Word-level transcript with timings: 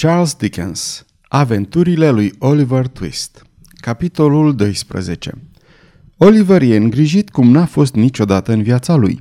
Charles 0.00 0.34
Dickens 0.34 1.04
Aventurile 1.28 2.10
lui 2.10 2.32
Oliver 2.38 2.86
Twist 2.86 3.42
Capitolul 3.80 4.54
12 4.54 5.32
Oliver 6.16 6.62
e 6.62 6.76
îngrijit 6.76 7.30
cum 7.30 7.50
n-a 7.50 7.64
fost 7.64 7.94
niciodată 7.94 8.52
în 8.52 8.62
viața 8.62 8.94
lui. 8.94 9.18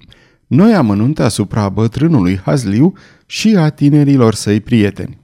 Noi 0.48 0.74
amănunte 0.74 1.24
asupra 1.24 1.70
bătrânului 1.70 2.40
Hazliu 2.44 2.94
și 3.26 3.55
a 3.55 3.70
tinerilor 3.70 4.34
săi 4.34 4.62
prieteni. 4.62 5.20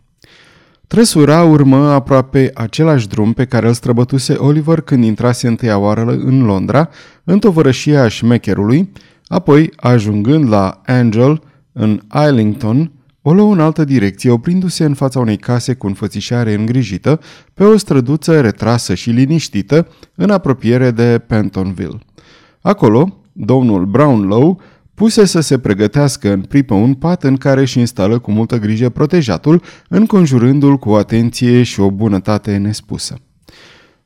Trăsura 0.87 1.43
urmă 1.43 1.89
aproape 1.89 2.51
același 2.53 3.07
drum 3.07 3.33
pe 3.33 3.45
care 3.45 3.67
îl 3.67 3.73
străbătuse 3.73 4.33
Oliver 4.33 4.81
când 4.81 5.03
intrase 5.03 5.47
întâia 5.47 5.77
oară 5.77 6.01
în 6.01 6.45
Londra, 6.45 6.89
în 7.23 7.39
tovărășia 7.39 8.07
șmecherului, 8.07 8.91
apoi 9.27 9.71
ajungând 9.75 10.49
la 10.49 10.81
Angel, 10.85 11.41
în 11.71 12.01
Islington, 12.25 12.91
o 13.25 13.33
luă 13.33 13.53
în 13.53 13.59
altă 13.59 13.83
direcție, 13.83 14.29
oprindu-se 14.29 14.83
în 14.83 14.93
fața 14.93 15.19
unei 15.19 15.37
case 15.37 15.73
cu 15.73 15.87
înfățișare 15.87 16.53
îngrijită, 16.53 17.19
pe 17.53 17.63
o 17.63 17.77
străduță 17.77 18.41
retrasă 18.41 18.93
și 18.93 19.09
liniștită, 19.09 19.87
în 20.15 20.29
apropiere 20.29 20.91
de 20.91 21.21
Pentonville. 21.27 21.99
Acolo, 22.61 23.21
domnul 23.31 23.85
Brownlow 23.85 24.61
puse 24.93 25.25
să 25.25 25.39
se 25.39 25.59
pregătească 25.59 26.31
în 26.31 26.41
pripă 26.41 26.73
un 26.73 26.93
pat 26.93 27.23
în 27.23 27.37
care 27.37 27.61
își 27.61 27.79
instală 27.79 28.19
cu 28.19 28.31
multă 28.31 28.57
grijă 28.57 28.89
protejatul, 28.89 29.61
înconjurându-l 29.89 30.77
cu 30.77 30.91
atenție 30.91 31.63
și 31.63 31.79
o 31.79 31.91
bunătate 31.91 32.57
nespusă. 32.57 33.15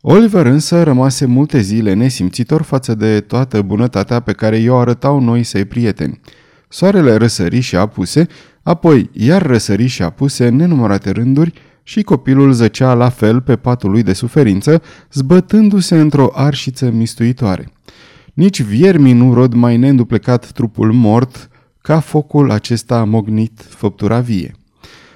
Oliver 0.01 0.45
însă 0.45 0.83
rămase 0.83 1.25
multe 1.25 1.59
zile 1.59 1.93
nesimțitor 1.93 2.61
față 2.61 2.95
de 2.95 3.19
toată 3.19 3.61
bunătatea 3.61 4.19
pe 4.19 4.31
care 4.31 4.57
i-o 4.57 4.77
arătau 4.77 5.19
noi 5.19 5.43
săi 5.43 5.65
prieteni. 5.65 6.19
Soarele 6.69 7.15
răsări 7.15 7.59
și 7.59 7.75
apuse, 7.75 8.27
apoi 8.67 9.09
iar 9.13 9.45
răsări 9.45 9.85
și 9.85 10.01
apuse 10.01 10.47
în 10.47 10.55
nenumărate 10.55 11.11
rânduri 11.11 11.53
și 11.83 12.01
copilul 12.01 12.51
zăcea 12.51 12.93
la 12.93 13.09
fel 13.09 13.41
pe 13.41 13.55
patul 13.55 13.91
lui 13.91 14.03
de 14.03 14.13
suferință, 14.13 14.81
zbătându-se 15.13 15.99
într-o 15.99 16.31
arșiță 16.33 16.89
mistuitoare. 16.89 17.71
Nici 18.33 18.61
viermii 18.61 19.13
nu 19.13 19.33
rod 19.33 19.53
mai 19.53 19.77
neînduplecat 19.77 20.51
trupul 20.51 20.91
mort 20.91 21.49
ca 21.81 21.99
focul 21.99 22.51
acesta 22.51 23.03
mognit 23.03 23.65
făptura 23.69 24.19
vie. 24.19 24.55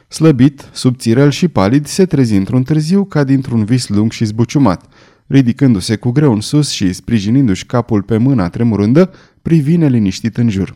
Slăbit, 0.08 0.70
subțirel 0.72 1.32
și 1.32 1.48
palid, 1.48 1.86
se 1.86 2.06
trezi 2.06 2.36
într-un 2.36 2.64
târziu 2.64 3.06
ca 3.06 3.24
dintr-un 3.24 3.64
vis 3.64 3.88
lung 3.88 4.12
și 4.12 4.26
zbuciumat. 4.26 4.86
Ridicându-se 5.28 5.96
cu 5.96 6.12
greu 6.12 6.34
în 6.34 6.42
sus 6.42 6.70
și 6.70 6.94
sprijinindu-și 6.94 7.66
capul 7.66 8.02
pe 8.02 8.18
mâna 8.18 8.50
tremurândă, 8.50 9.14
privi 9.42 9.78
neliniștit 9.78 10.38
în 10.38 10.50
jur. 10.50 10.76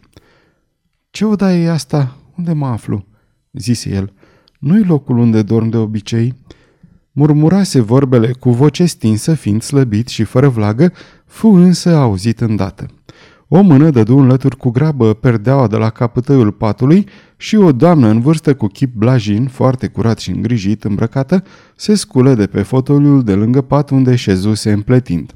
Ce 1.09 1.25
odaie 1.25 1.63
e 1.63 1.69
asta? 1.69 2.15
Unde 2.37 2.53
mă 2.53 2.65
aflu?" 2.65 3.05
zise 3.51 3.89
el. 3.89 4.13
Nu-i 4.59 4.83
locul 4.83 5.17
unde 5.17 5.41
dorm 5.41 5.69
de 5.69 5.77
obicei?" 5.77 6.33
Murmurase 7.11 7.81
vorbele 7.81 8.31
cu 8.31 8.49
voce 8.51 8.85
stinsă, 8.85 9.33
fiind 9.33 9.61
slăbit 9.61 10.07
și 10.07 10.23
fără 10.23 10.49
vlagă, 10.49 10.91
fu 11.25 11.47
însă 11.47 11.95
auzit 11.95 12.39
îndată. 12.39 12.85
O 13.47 13.61
mână 13.61 13.89
dădu 13.89 14.17
în 14.17 14.27
lături 14.27 14.57
cu 14.57 14.69
grabă 14.69 15.13
perdeaua 15.13 15.67
de 15.67 15.75
la 15.75 15.89
capătăiul 15.89 16.51
patului 16.51 17.07
și 17.37 17.55
o 17.55 17.71
doamnă 17.71 18.07
în 18.07 18.21
vârstă 18.21 18.55
cu 18.55 18.67
chip 18.67 18.93
blajin, 18.93 19.47
foarte 19.47 19.87
curat 19.87 20.19
și 20.19 20.29
îngrijit, 20.29 20.83
îmbrăcată, 20.83 21.43
se 21.75 21.95
sculă 21.95 22.33
de 22.33 22.47
pe 22.47 22.61
fotoliul 22.61 23.23
de 23.23 23.33
lângă 23.33 23.61
pat 23.61 23.89
unde 23.89 24.15
șezuse 24.15 24.71
împletind. 24.71 25.35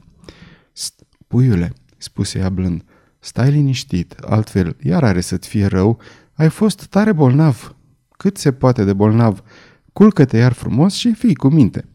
Puiule, 1.27 1.73
spuse 1.97 2.39
ea 2.39 2.49
blând, 2.49 2.83
stai 3.19 3.51
liniștit, 3.51 4.15
altfel 4.25 4.75
iar 4.81 5.03
are 5.03 5.21
să-ți 5.21 5.47
fie 5.47 5.65
rău, 5.65 5.99
ai 6.39 6.49
fost 6.49 6.85
tare 6.85 7.11
bolnav, 7.11 7.75
cât 8.17 8.37
se 8.37 8.51
poate 8.51 8.83
de 8.83 8.93
bolnav, 8.93 9.43
culcă-te 9.93 10.37
iar 10.37 10.51
frumos 10.51 10.93
și 10.93 11.13
fii 11.13 11.35
cu 11.35 11.47
minte. 11.47 11.85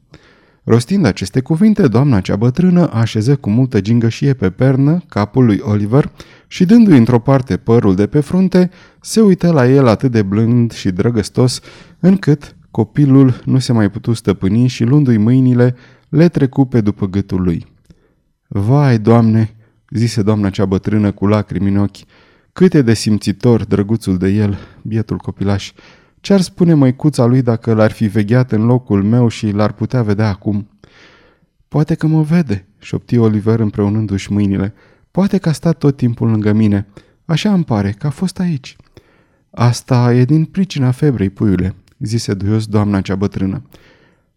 Rostind 0.64 1.04
aceste 1.04 1.40
cuvinte, 1.40 1.88
doamna 1.88 2.20
cea 2.20 2.36
bătrână 2.36 2.90
așeză 2.92 3.36
cu 3.36 3.50
multă 3.50 3.80
gingășie 3.80 4.34
pe 4.34 4.50
pernă 4.50 5.02
capul 5.08 5.44
lui 5.44 5.58
Oliver 5.62 6.10
și 6.46 6.64
dându-i 6.64 6.96
într-o 6.96 7.18
parte 7.18 7.56
părul 7.56 7.94
de 7.94 8.06
pe 8.06 8.20
frunte, 8.20 8.70
se 9.00 9.20
uită 9.20 9.52
la 9.52 9.68
el 9.68 9.86
atât 9.86 10.10
de 10.10 10.22
blând 10.22 10.72
și 10.72 10.90
drăgăstos, 10.90 11.60
încât 12.00 12.56
copilul 12.70 13.40
nu 13.44 13.58
se 13.58 13.72
mai 13.72 13.90
putu 13.90 14.12
stăpâni 14.12 14.66
și 14.66 14.84
luându-i 14.84 15.16
mâinile, 15.16 15.74
le 16.08 16.28
trecu 16.28 16.64
pe 16.64 16.80
după 16.80 17.06
gâtul 17.06 17.42
lui. 17.42 17.66
Vai, 18.46 18.98
doamne!" 18.98 19.54
zise 19.90 20.22
doamna 20.22 20.50
cea 20.50 20.64
bătrână 20.64 21.12
cu 21.12 21.26
lacrimi 21.26 21.68
în 21.68 21.76
ochi, 21.76 21.96
cât 22.54 22.74
e 22.74 22.82
de 22.82 22.94
simțitor 22.94 23.64
drăguțul 23.64 24.16
de 24.16 24.28
el, 24.28 24.58
bietul 24.82 25.16
copilaș. 25.16 25.72
Ce-ar 26.20 26.40
spune 26.40 26.74
măicuța 26.74 27.24
lui 27.24 27.42
dacă 27.42 27.72
l-ar 27.74 27.90
fi 27.90 28.06
vegheat 28.06 28.52
în 28.52 28.64
locul 28.64 29.02
meu 29.02 29.28
și 29.28 29.50
l-ar 29.50 29.72
putea 29.72 30.02
vedea 30.02 30.28
acum? 30.28 30.68
Poate 31.68 31.94
că 31.94 32.06
mă 32.06 32.22
vede, 32.22 32.66
șopti 32.78 33.16
Oliver 33.16 33.60
împreunându-și 33.60 34.32
mâinile. 34.32 34.74
Poate 35.10 35.38
că 35.38 35.48
a 35.48 35.52
stat 35.52 35.78
tot 35.78 35.96
timpul 35.96 36.28
lângă 36.30 36.52
mine. 36.52 36.86
Așa 37.24 37.52
îmi 37.52 37.64
pare 37.64 37.90
că 37.90 38.06
a 38.06 38.10
fost 38.10 38.38
aici. 38.38 38.76
Asta 39.50 40.14
e 40.14 40.24
din 40.24 40.44
pricina 40.44 40.90
febrei, 40.90 41.30
puiule, 41.30 41.74
zise 41.98 42.34
duios 42.34 42.66
doamna 42.66 43.00
cea 43.00 43.14
bătrână. 43.14 43.62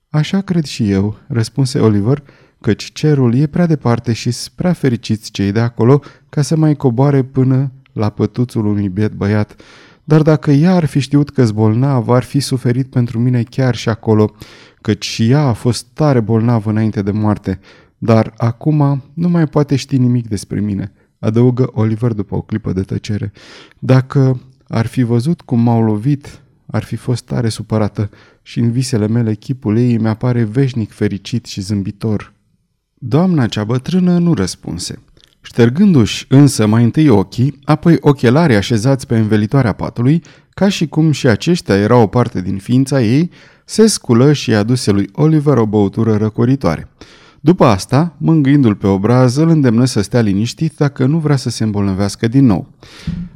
Așa 0.10 0.42
cred 0.42 0.64
și 0.64 0.92
eu, 0.92 1.18
răspunse 1.28 1.80
Oliver, 1.80 2.24
căci 2.62 2.92
cerul 2.94 3.36
e 3.36 3.48
prea 3.48 3.66
departe 3.66 4.14
și 4.14 4.36
prea 4.56 4.74
fericiți 4.74 5.32
cei 5.32 5.52
de 5.52 5.60
acolo 5.60 6.02
ca 6.30 6.42
să 6.42 6.56
mai 6.56 6.76
coboare 6.76 7.24
până 7.24 7.72
la 7.98 8.10
pătuțul 8.10 8.66
unui 8.66 8.90
biet 8.90 9.12
băiat 9.12 9.56
dar 10.08 10.22
dacă 10.22 10.52
ea 10.52 10.76
ar 10.76 10.86
fi 10.86 11.00
știut 11.00 11.30
că-s 11.30 11.52
bolnav, 11.52 12.10
ar 12.10 12.24
fi 12.24 12.40
suferit 12.40 12.90
pentru 12.90 13.20
mine 13.20 13.44
chiar 13.44 13.76
și 13.76 13.90
acolo, 13.90 14.36
căci 14.82 15.06
și 15.06 15.30
ea 15.30 15.42
a 15.42 15.54
fost 15.54 15.86
tare 15.94 16.20
bolnavă 16.20 16.70
înainte 16.70 17.02
de 17.02 17.12
moarte. 17.12 17.60
Dar 17.98 18.34
acum 18.38 19.04
nu 19.14 19.30
mai 19.30 19.48
poate 19.48 19.76
ști 19.76 19.98
nimic 19.98 20.28
despre 20.28 20.60
mine, 20.60 20.92
adăugă 21.20 21.70
Oliver 21.74 22.14
după 22.14 22.36
o 22.36 22.42
clipă 22.42 22.74
de 22.74 22.82
tăcere. 22.82 23.32
Dacă 23.80 24.42
ar 24.68 24.86
fi 24.86 25.04
văzut 25.04 25.42
cum 25.42 25.60
m-au 25.60 25.84
lovit, 25.84 26.42
ar 26.66 26.84
fi 26.84 26.96
fost 26.96 27.26
tare 27.26 27.50
supărată 27.50 28.10
și 28.42 28.60
în 28.60 28.72
visele 28.72 29.08
mele 29.08 29.34
chipul 29.34 29.78
ei 29.78 29.98
mi-apare 29.98 30.44
veșnic 30.44 30.92
fericit 30.92 31.46
și 31.46 31.62
zâmbitor. 31.62 32.34
Doamna 32.94 33.48
cea 33.48 33.64
bătrână 33.64 34.18
nu 34.18 34.34
răspunse. 34.34 35.00
Ștergându-și 35.48 36.26
însă 36.30 36.66
mai 36.66 36.84
întâi 36.84 37.10
ochii, 37.10 37.60
apoi 37.64 37.98
ochelarii 38.00 38.56
așezați 38.56 39.08
pe 39.08 39.18
învelitoarea 39.18 39.72
patului, 39.72 40.24
ca 40.50 40.70
și 40.70 40.88
cum 40.88 41.12
și 41.12 41.28
aceștia 41.28 41.76
erau 41.76 42.02
o 42.02 42.08
parte 42.08 42.42
din 42.42 42.58
ființa 42.58 43.02
ei, 43.02 43.32
se 43.66 43.88
sculă 43.88 44.34
și 44.34 44.54
aduse 44.54 44.92
lui 44.92 45.10
Oliver 45.14 45.58
o 45.58 45.66
băutură 45.66 46.16
răcoritoare. 46.16 46.88
După 47.40 47.66
asta, 47.66 48.16
mângâindu-l 48.18 48.76
pe 48.76 48.88
obraz, 48.88 49.36
îl 49.36 49.50
îndemnă 49.50 49.86
să 49.86 50.02
stea 50.02 50.22
liniștit 50.22 50.74
dacă 50.78 51.06
nu 51.06 51.18
vrea 51.18 51.36
să 51.36 51.50
se 51.50 51.64
îmbolnăvească 51.64 52.28
din 52.28 52.46
nou. 52.46 52.68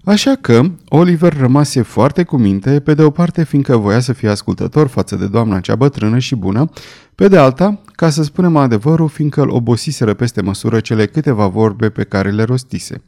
Așa 0.03 0.35
că, 0.41 0.61
Oliver 0.87 1.37
rămase 1.37 1.81
foarte 1.81 2.23
cu 2.23 2.37
minte, 2.37 2.79
pe 2.79 2.93
de 2.93 3.03
o 3.03 3.09
parte 3.09 3.43
fiindcă 3.43 3.77
voia 3.77 3.99
să 3.99 4.13
fie 4.13 4.29
ascultător 4.29 4.87
față 4.87 5.15
de 5.15 5.27
doamna 5.27 5.59
cea 5.59 5.75
bătrână 5.75 6.17
și 6.17 6.35
bună, 6.35 6.69
pe 7.15 7.27
de 7.27 7.37
alta, 7.37 7.81
ca 8.01 8.09
să 8.09 8.23
spunem 8.23 8.55
adevărul, 8.55 9.07
fiindcă 9.07 9.41
îl 9.41 9.49
obosiseră 9.49 10.13
peste 10.13 10.41
măsură 10.41 10.79
cele 10.79 11.05
câteva 11.05 11.47
vorbe 11.47 11.89
pe 11.89 12.03
care 12.03 12.31
le 12.31 12.43
rostise. 12.43 13.01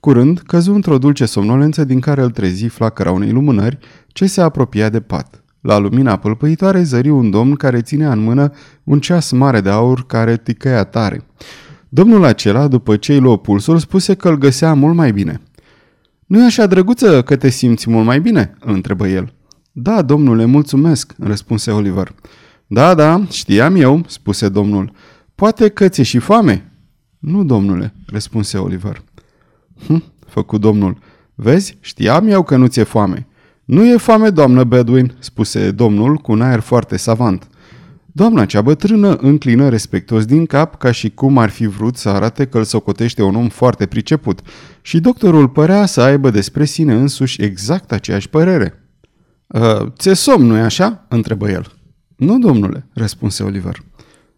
Curând, 0.00 0.38
căzu 0.38 0.74
într-o 0.74 0.98
dulce 0.98 1.24
somnolență 1.24 1.84
din 1.84 2.00
care 2.00 2.22
îl 2.22 2.30
trezi 2.30 2.66
flacăra 2.66 3.10
unei 3.10 3.30
lumânări 3.30 3.78
ce 4.08 4.26
se 4.26 4.40
apropia 4.40 4.88
de 4.88 5.00
pat. 5.00 5.42
La 5.60 5.78
lumina 5.78 6.16
pâlpâitoare 6.16 6.82
zări 6.82 7.08
un 7.08 7.30
domn 7.30 7.54
care 7.54 7.80
ținea 7.80 8.12
în 8.12 8.18
mână 8.18 8.52
un 8.84 9.00
ceas 9.00 9.30
mare 9.30 9.60
de 9.60 9.70
aur 9.70 10.06
care 10.06 10.36
ticăia 10.36 10.84
tare. 10.84 11.26
Domnul 11.88 12.24
acela, 12.24 12.68
după 12.68 12.96
ce 12.96 13.12
îi 13.12 13.20
luă 13.20 13.38
pulsul, 13.38 13.78
spuse 13.78 14.14
că 14.14 14.28
îl 14.28 14.38
găsea 14.38 14.74
mult 14.74 14.94
mai 14.94 15.12
bine. 15.12 15.40
Nu-i 16.26 16.44
așa 16.44 16.66
drăguță 16.66 17.22
că 17.22 17.36
te 17.36 17.48
simți 17.48 17.90
mult 17.90 18.06
mai 18.06 18.20
bine?" 18.20 18.54
îl 18.60 18.74
întrebă 18.74 19.08
el. 19.08 19.32
Da, 19.72 20.02
domnule, 20.02 20.44
mulțumesc," 20.44 21.14
răspunse 21.18 21.70
Oliver. 21.70 22.14
Da, 22.70 22.94
da, 22.94 23.24
știam 23.30 23.76
eu," 23.76 24.04
spuse 24.06 24.48
domnul. 24.48 24.92
Poate 25.34 25.68
că 25.68 25.88
ți-e 25.88 26.02
și 26.02 26.18
foame?" 26.18 26.72
Nu, 27.18 27.44
domnule," 27.44 27.94
răspunse 28.06 28.58
Oliver. 28.58 29.02
Hm, 29.86 30.02
făcu 30.26 30.58
domnul. 30.58 30.98
Vezi, 31.34 31.76
știam 31.80 32.28
eu 32.28 32.42
că 32.42 32.56
nu 32.56 32.66
ți-e 32.66 32.82
foame." 32.82 33.26
Nu 33.64 33.84
e 33.84 33.96
foame, 33.96 34.30
doamnă 34.30 34.64
Bedwin," 34.64 35.14
spuse 35.18 35.70
domnul 35.70 36.16
cu 36.16 36.32
un 36.32 36.42
aer 36.42 36.60
foarte 36.60 36.96
savant. 36.96 37.48
Doamna 38.12 38.44
cea 38.44 38.60
bătrână 38.60 39.16
înclină 39.16 39.68
respectuos 39.68 40.24
din 40.24 40.46
cap 40.46 40.78
ca 40.78 40.90
și 40.90 41.10
cum 41.10 41.38
ar 41.38 41.50
fi 41.50 41.66
vrut 41.66 41.96
să 41.96 42.08
arate 42.08 42.46
că 42.46 42.58
îl 42.58 42.64
socotește 42.64 43.22
un 43.22 43.34
om 43.34 43.48
foarte 43.48 43.86
priceput 43.86 44.40
și 44.80 45.00
doctorul 45.00 45.48
părea 45.48 45.86
să 45.86 46.00
aibă 46.00 46.30
despre 46.30 46.64
sine 46.64 46.94
însuși 46.94 47.42
exact 47.42 47.92
aceeași 47.92 48.28
părere. 48.28 48.84
Ă, 49.54 49.92
ți-e 49.96 50.14
somn, 50.14 50.46
nu-i 50.46 50.60
așa?" 50.60 51.06
întrebă 51.08 51.50
el. 51.50 51.77
Nu, 52.18 52.38
domnule," 52.38 52.86
răspunse 52.92 53.42
Oliver. 53.42 53.82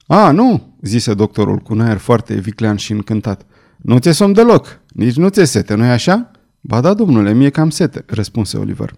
A, 0.06 0.30
nu," 0.30 0.76
zise 0.82 1.14
doctorul 1.14 1.58
cu 1.58 1.72
un 1.72 1.80
aer 1.80 1.96
foarte 1.96 2.34
viclean 2.34 2.76
și 2.76 2.92
încântat. 2.92 3.46
Nu 3.76 3.98
ți-e 3.98 4.12
somn 4.12 4.32
deloc, 4.32 4.80
nici 4.88 5.16
nu 5.16 5.28
ți-e 5.28 5.44
sete, 5.44 5.74
nu-i 5.74 5.90
așa?" 5.90 6.30
Ba 6.60 6.80
da, 6.80 6.94
domnule, 6.94 7.32
mie 7.32 7.48
cam 7.50 7.70
sete, 7.70 8.04
răspunse 8.06 8.56
Oliver. 8.56 8.94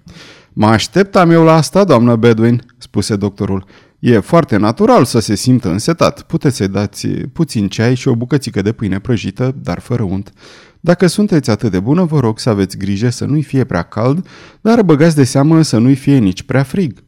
Mă 0.52 0.66
așteptam 0.66 1.30
eu 1.30 1.44
la 1.44 1.54
asta, 1.54 1.84
doamnă 1.84 2.16
Bedwin, 2.16 2.62
spuse 2.78 3.16
doctorul. 3.16 3.64
E 3.98 4.18
foarte 4.18 4.56
natural 4.56 5.04
să 5.04 5.18
se 5.18 5.34
simtă 5.34 5.70
însetat. 5.70 6.22
Puteți 6.22 6.56
să-i 6.56 6.68
dați 6.68 7.08
puțin 7.08 7.68
ceai 7.68 7.94
și 7.94 8.08
o 8.08 8.14
bucățică 8.14 8.62
de 8.62 8.72
pâine 8.72 8.98
prăjită, 8.98 9.54
dar 9.62 9.78
fără 9.78 10.02
unt. 10.02 10.32
Dacă 10.80 11.06
sunteți 11.06 11.50
atât 11.50 11.70
de 11.70 11.80
bună, 11.80 12.04
vă 12.04 12.20
rog 12.20 12.38
să 12.38 12.48
aveți 12.48 12.76
grijă 12.76 13.10
să 13.10 13.24
nu-i 13.24 13.42
fie 13.42 13.64
prea 13.64 13.82
cald, 13.82 14.26
dar 14.60 14.82
băgați 14.82 15.16
de 15.16 15.24
seamă 15.24 15.62
să 15.62 15.78
nu-i 15.78 15.94
fie 15.94 16.18
nici 16.18 16.42
prea 16.42 16.62
frig. 16.62 17.04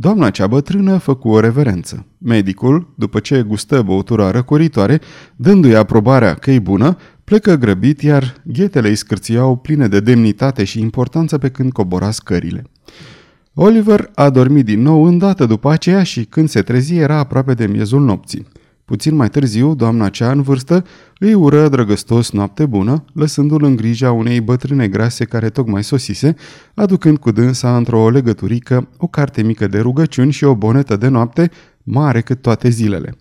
Doamna 0.00 0.30
cea 0.30 0.46
bătrână 0.46 0.96
făcu 0.96 1.28
o 1.28 1.40
reverență. 1.40 2.06
Medicul, 2.18 2.92
după 2.94 3.18
ce 3.18 3.42
gustă 3.42 3.82
băutura 3.82 4.30
răcoritoare, 4.30 5.00
dându-i 5.36 5.74
aprobarea 5.74 6.34
că 6.34 6.50
e 6.50 6.58
bună, 6.58 6.96
plecă 7.24 7.54
grăbit, 7.54 8.02
iar 8.02 8.34
ghetele 8.44 8.88
îi 8.88 8.94
scârțiau 8.94 9.56
pline 9.56 9.88
de 9.88 10.00
demnitate 10.00 10.64
și 10.64 10.80
importanță 10.80 11.38
pe 11.38 11.48
când 11.48 11.72
cobora 11.72 12.10
scările. 12.10 12.64
Oliver 13.54 14.10
a 14.14 14.30
dormit 14.30 14.64
din 14.64 14.82
nou 14.82 15.04
îndată 15.04 15.46
după 15.46 15.70
aceea 15.70 16.02
și 16.02 16.24
când 16.24 16.48
se 16.48 16.62
trezi 16.62 16.94
era 16.94 17.18
aproape 17.18 17.54
de 17.54 17.66
miezul 17.66 18.00
nopții. 18.00 18.46
Puțin 18.88 19.14
mai 19.14 19.28
târziu, 19.28 19.74
doamna 19.74 20.08
cea 20.08 20.30
în 20.30 20.42
vârstă 20.42 20.84
îi 21.18 21.34
ură 21.34 21.68
drăgăstos 21.68 22.30
noapte 22.30 22.66
bună, 22.66 23.04
lăsându-l 23.12 23.64
în 23.64 23.76
grija 23.76 24.12
unei 24.12 24.40
bătrâne 24.40 24.88
grase 24.88 25.24
care 25.24 25.48
tocmai 25.48 25.84
sosise, 25.84 26.34
aducând 26.74 27.18
cu 27.18 27.30
dânsa 27.30 27.76
într-o 27.76 28.10
legăturică 28.10 28.88
o 28.96 29.06
carte 29.06 29.42
mică 29.42 29.66
de 29.66 29.78
rugăciuni 29.78 30.32
și 30.32 30.44
o 30.44 30.54
bonetă 30.54 30.96
de 30.96 31.08
noapte 31.08 31.50
mare 31.82 32.20
cât 32.20 32.42
toate 32.42 32.68
zilele. 32.68 33.16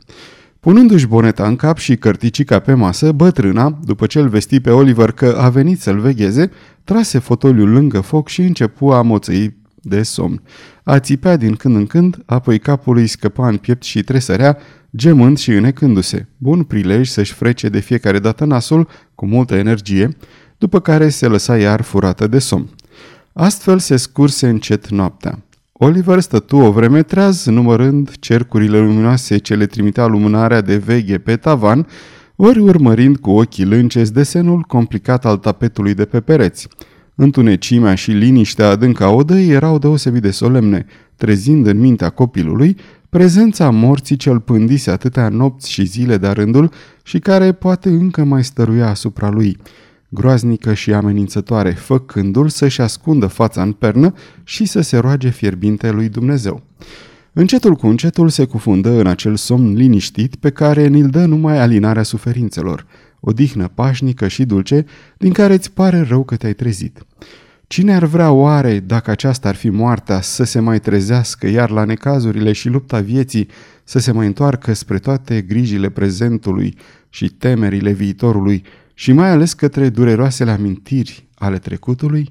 Punându-și 0.59 1.07
boneta 1.07 1.47
în 1.47 1.55
cap 1.55 1.77
și 1.77 1.95
cărticica 1.95 2.59
pe 2.59 2.73
masă, 2.73 3.11
bătrâna, 3.11 3.79
după 3.83 4.05
ce 4.05 4.19
îl 4.19 4.27
vesti 4.27 4.59
pe 4.59 4.69
Oliver 4.69 5.11
că 5.11 5.37
a 5.39 5.49
venit 5.49 5.81
să-l 5.81 5.99
vegheze, 5.99 6.51
trase 6.83 7.19
fotoliul 7.19 7.69
lângă 7.69 7.99
foc 7.99 8.27
și 8.27 8.41
începu 8.41 8.87
a 8.87 9.01
moțăi 9.01 9.55
de 9.81 10.03
somn. 10.03 10.41
A 10.83 10.99
țipea 10.99 11.37
din 11.37 11.55
când 11.55 11.75
în 11.75 11.85
când, 11.85 12.17
apoi 12.25 12.59
capul 12.59 12.97
îi 12.97 13.07
scăpa 13.07 13.47
în 13.47 13.57
piept 13.57 13.83
și 13.83 14.03
tresărea, 14.03 14.57
gemând 14.95 15.37
și 15.37 15.51
înecându-se. 15.51 16.27
Bun 16.37 16.63
prilej 16.63 17.07
să-și 17.07 17.33
frece 17.33 17.69
de 17.69 17.79
fiecare 17.79 18.19
dată 18.19 18.45
nasul 18.45 18.87
cu 19.15 19.25
multă 19.25 19.55
energie, 19.55 20.17
după 20.57 20.79
care 20.79 21.09
se 21.09 21.27
lăsa 21.27 21.57
iar 21.57 21.81
furată 21.81 22.27
de 22.27 22.39
somn. 22.39 22.69
Astfel 23.33 23.79
se 23.79 23.95
scurse 23.95 24.47
încet 24.47 24.89
noaptea. 24.89 25.39
Oliver 25.71 26.19
stătu 26.19 26.57
o 26.57 26.71
vreme 26.71 27.03
treaz, 27.03 27.45
numărând 27.45 28.11
cercurile 28.19 28.79
luminoase 28.79 29.37
ce 29.37 29.55
le 29.55 29.65
trimitea 29.65 30.05
lumânarea 30.05 30.61
de 30.61 30.77
veghe 30.77 31.17
pe 31.17 31.35
tavan, 31.35 31.87
ori 32.35 32.59
urmărind 32.59 33.17
cu 33.17 33.29
ochii 33.29 33.65
lânceți 33.65 34.13
desenul 34.13 34.61
complicat 34.61 35.25
al 35.25 35.37
tapetului 35.37 35.93
de 35.93 36.05
pe 36.05 36.19
pereți. 36.19 36.67
Întunecimea 37.15 37.95
și 37.95 38.11
liniștea 38.11 38.69
adâncă 38.69 39.03
a 39.03 39.09
odăii 39.09 39.49
erau 39.49 39.79
deosebit 39.79 40.21
de 40.21 40.31
solemne, 40.31 40.85
trezind 41.15 41.67
în 41.67 41.79
mintea 41.79 42.09
copilului 42.09 42.77
prezența 43.09 43.69
morții 43.69 44.15
ce-l 44.15 44.39
pândise 44.39 44.92
atâtea 44.92 45.30
nopți 45.30 45.71
și 45.71 45.86
zile 45.86 46.18
de 46.18 46.27
rândul 46.27 46.71
și 47.04 47.19
care 47.19 47.51
poate 47.51 47.89
încă 47.89 48.24
mai 48.24 48.44
stăruia 48.44 48.89
asupra 48.89 49.30
lui, 49.30 49.57
groaznică 50.09 50.74
și 50.74 50.94
amenințătoare, 50.94 51.71
făcându-l 51.71 52.50
să-și 52.50 52.81
ascundă 52.81 53.27
fața 53.27 53.62
în 53.62 53.71
pernă 53.71 54.13
și 54.44 54.65
să 54.65 54.81
se 54.81 54.98
roage 54.98 55.30
fierbinte 55.30 55.92
lui 55.92 56.09
Dumnezeu. 56.09 56.63
Încetul 57.33 57.75
cu 57.75 57.88
încetul 57.88 58.30
se 58.30 58.45
cufundă 58.45 58.89
în 58.89 59.07
acel 59.07 59.36
somn 59.36 59.74
liniștit 59.74 60.36
pe 60.36 60.50
care 60.50 60.88
ni-l 60.88 61.07
dă 61.07 61.25
numai 61.25 61.59
alinarea 61.59 62.04
suferințelor, 62.04 62.86
o 63.19 63.31
dihnă 63.31 63.68
pașnică 63.68 64.27
și 64.27 64.45
dulce 64.45 64.86
din 65.18 65.31
care 65.33 65.54
îți 65.54 65.71
pare 65.71 66.01
rău 66.01 66.24
că 66.24 66.36
te-ai 66.36 66.54
trezit. 66.54 67.06
Cine 67.67 67.95
ar 67.95 68.05
vrea 68.05 68.31
oare, 68.31 68.79
dacă 68.79 69.11
aceasta 69.11 69.47
ar 69.47 69.55
fi 69.55 69.69
moartea, 69.69 70.21
să 70.21 70.43
se 70.43 70.59
mai 70.59 70.79
trezească, 70.79 71.47
iar 71.47 71.69
la 71.69 71.83
necazurile 71.83 72.51
și 72.51 72.69
lupta 72.69 72.99
vieții 72.99 73.47
să 73.83 73.99
se 73.99 74.11
mai 74.11 74.25
întoarcă 74.25 74.73
spre 74.73 74.99
toate 74.99 75.41
grijile 75.41 75.89
prezentului 75.89 76.77
și 77.09 77.29
temerile 77.29 77.91
viitorului 77.91 78.63
și 78.93 79.11
mai 79.11 79.29
ales 79.29 79.53
către 79.53 79.89
dureroasele 79.89 80.51
amintiri 80.51 81.27
ale 81.35 81.57
trecutului? 81.57 82.29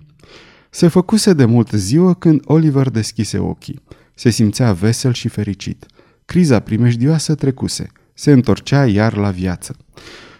Se 0.70 0.88
făcuse 0.88 1.32
de 1.32 1.44
mult 1.44 1.70
ziua 1.70 2.14
când 2.14 2.40
Oliver 2.44 2.88
deschise 2.90 3.38
ochii. 3.38 3.82
Se 4.14 4.30
simțea 4.30 4.72
vesel 4.72 5.12
și 5.12 5.28
fericit. 5.28 5.86
Criza 6.24 6.60
primejdioasă 6.60 7.34
trecuse. 7.34 7.86
Se 8.14 8.32
întorcea 8.32 8.86
iar 8.86 9.16
la 9.16 9.30
viață. 9.30 9.76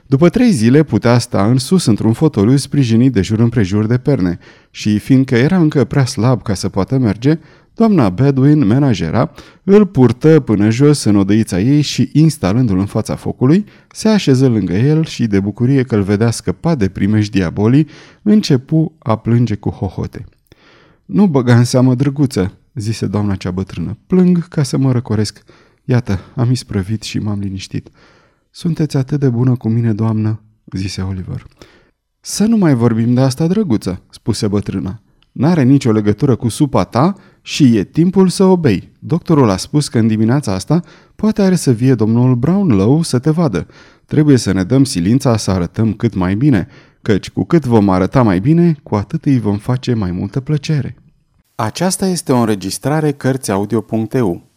După 0.07 0.29
trei 0.29 0.51
zile 0.51 0.83
putea 0.83 1.19
sta 1.19 1.47
în 1.47 1.59
sus 1.59 1.85
într-un 1.85 2.13
fotoliu 2.13 2.57
sprijinit 2.57 3.13
de 3.13 3.21
jur 3.21 3.39
împrejur 3.39 3.87
de 3.87 3.99
perne 3.99 4.39
și, 4.71 4.99
fiindcă 4.99 5.37
era 5.37 5.57
încă 5.57 5.85
prea 5.85 6.05
slab 6.05 6.43
ca 6.43 6.55
să 6.55 6.69
poată 6.69 6.99
merge, 6.99 7.39
doamna 7.75 8.09
Bedwin, 8.09 8.67
menajera, 8.67 9.31
îl 9.65 9.87
purtă 9.87 10.41
până 10.41 10.71
jos 10.71 11.05
în 11.05 11.17
odăița 11.17 11.61
ei 11.61 11.81
și, 11.81 12.11
instalându-l 12.13 12.79
în 12.79 12.87
fața 12.87 13.15
focului, 13.15 13.65
se 13.91 14.09
așeză 14.09 14.49
lângă 14.49 14.73
el 14.73 15.05
și, 15.05 15.27
de 15.27 15.41
bucurie 15.41 15.83
că 15.83 15.95
îl 15.95 16.03
vedea 16.03 16.31
scăpat 16.31 16.79
de 16.79 16.89
primești 16.89 17.31
diabolii, 17.31 17.87
începu 18.23 18.93
a 18.99 19.17
plânge 19.17 19.55
cu 19.55 19.71
hohote. 19.71 20.25
Nu 21.05 21.27
băga 21.27 21.57
în 21.57 21.65
seamă, 21.65 21.95
drăguță," 21.95 22.53
zise 22.75 23.07
doamna 23.07 23.35
cea 23.35 23.51
bătrână. 23.51 23.99
Plâng 24.07 24.49
ca 24.49 24.63
să 24.63 24.77
mă 24.77 24.93
răcoresc. 24.93 25.43
Iată, 25.85 26.21
am 26.35 26.51
isprăvit 26.51 27.03
și 27.03 27.19
m-am 27.19 27.39
liniștit." 27.39 27.89
Sunteți 28.59 28.97
atât 28.97 29.21
de 29.21 29.29
bună 29.29 29.57
cu 29.57 29.69
mine, 29.69 29.93
doamnă," 29.93 30.43
zise 30.73 31.01
Oliver. 31.03 31.47
Să 32.21 32.45
nu 32.45 32.57
mai 32.57 32.75
vorbim 32.75 33.15
de 33.15 33.21
asta, 33.21 33.47
drăguță," 33.47 34.03
spuse 34.11 34.49
bătrâna. 34.49 35.01
N-are 35.33 35.63
nicio 35.63 35.93
legătură 35.93 36.37
cu 36.37 36.49
supa 36.49 36.85
ta 36.85 37.15
și 37.43 37.77
e 37.77 37.85
timpul 37.85 38.29
să 38.29 38.45
obei. 38.45 38.93
Doctorul 38.99 39.51
a 39.51 39.57
spus 39.57 39.89
că 39.89 39.99
în 39.99 40.07
dimineața 40.07 40.53
asta 40.53 40.83
poate 41.17 41.43
are 41.43 41.55
să 41.55 41.73
vie 41.73 41.95
domnul 41.95 42.35
Brownlow 42.35 43.03
să 43.03 43.19
te 43.19 43.31
vadă. 43.31 43.67
Trebuie 44.07 44.37
să 44.37 44.53
ne 44.53 44.65
dăm 44.65 44.85
silința 44.85 45.37
să 45.37 45.51
arătăm 45.51 45.93
cât 45.93 46.15
mai 46.15 46.35
bine, 46.35 46.69
căci 47.03 47.31
cu 47.31 47.45
cât 47.45 47.65
vom 47.65 47.89
arăta 47.89 48.23
mai 48.23 48.41
bine, 48.41 48.77
cu 48.83 48.95
atât 48.95 49.25
îi 49.25 49.39
vom 49.39 49.57
face 49.57 49.95
mai 49.95 50.11
multă 50.11 50.41
plăcere. 50.41 50.97
Aceasta 51.55 52.07
este 52.07 52.33
o 52.33 52.39
înregistrare 52.39 53.13
Cărțiaudio.eu. 53.13 54.51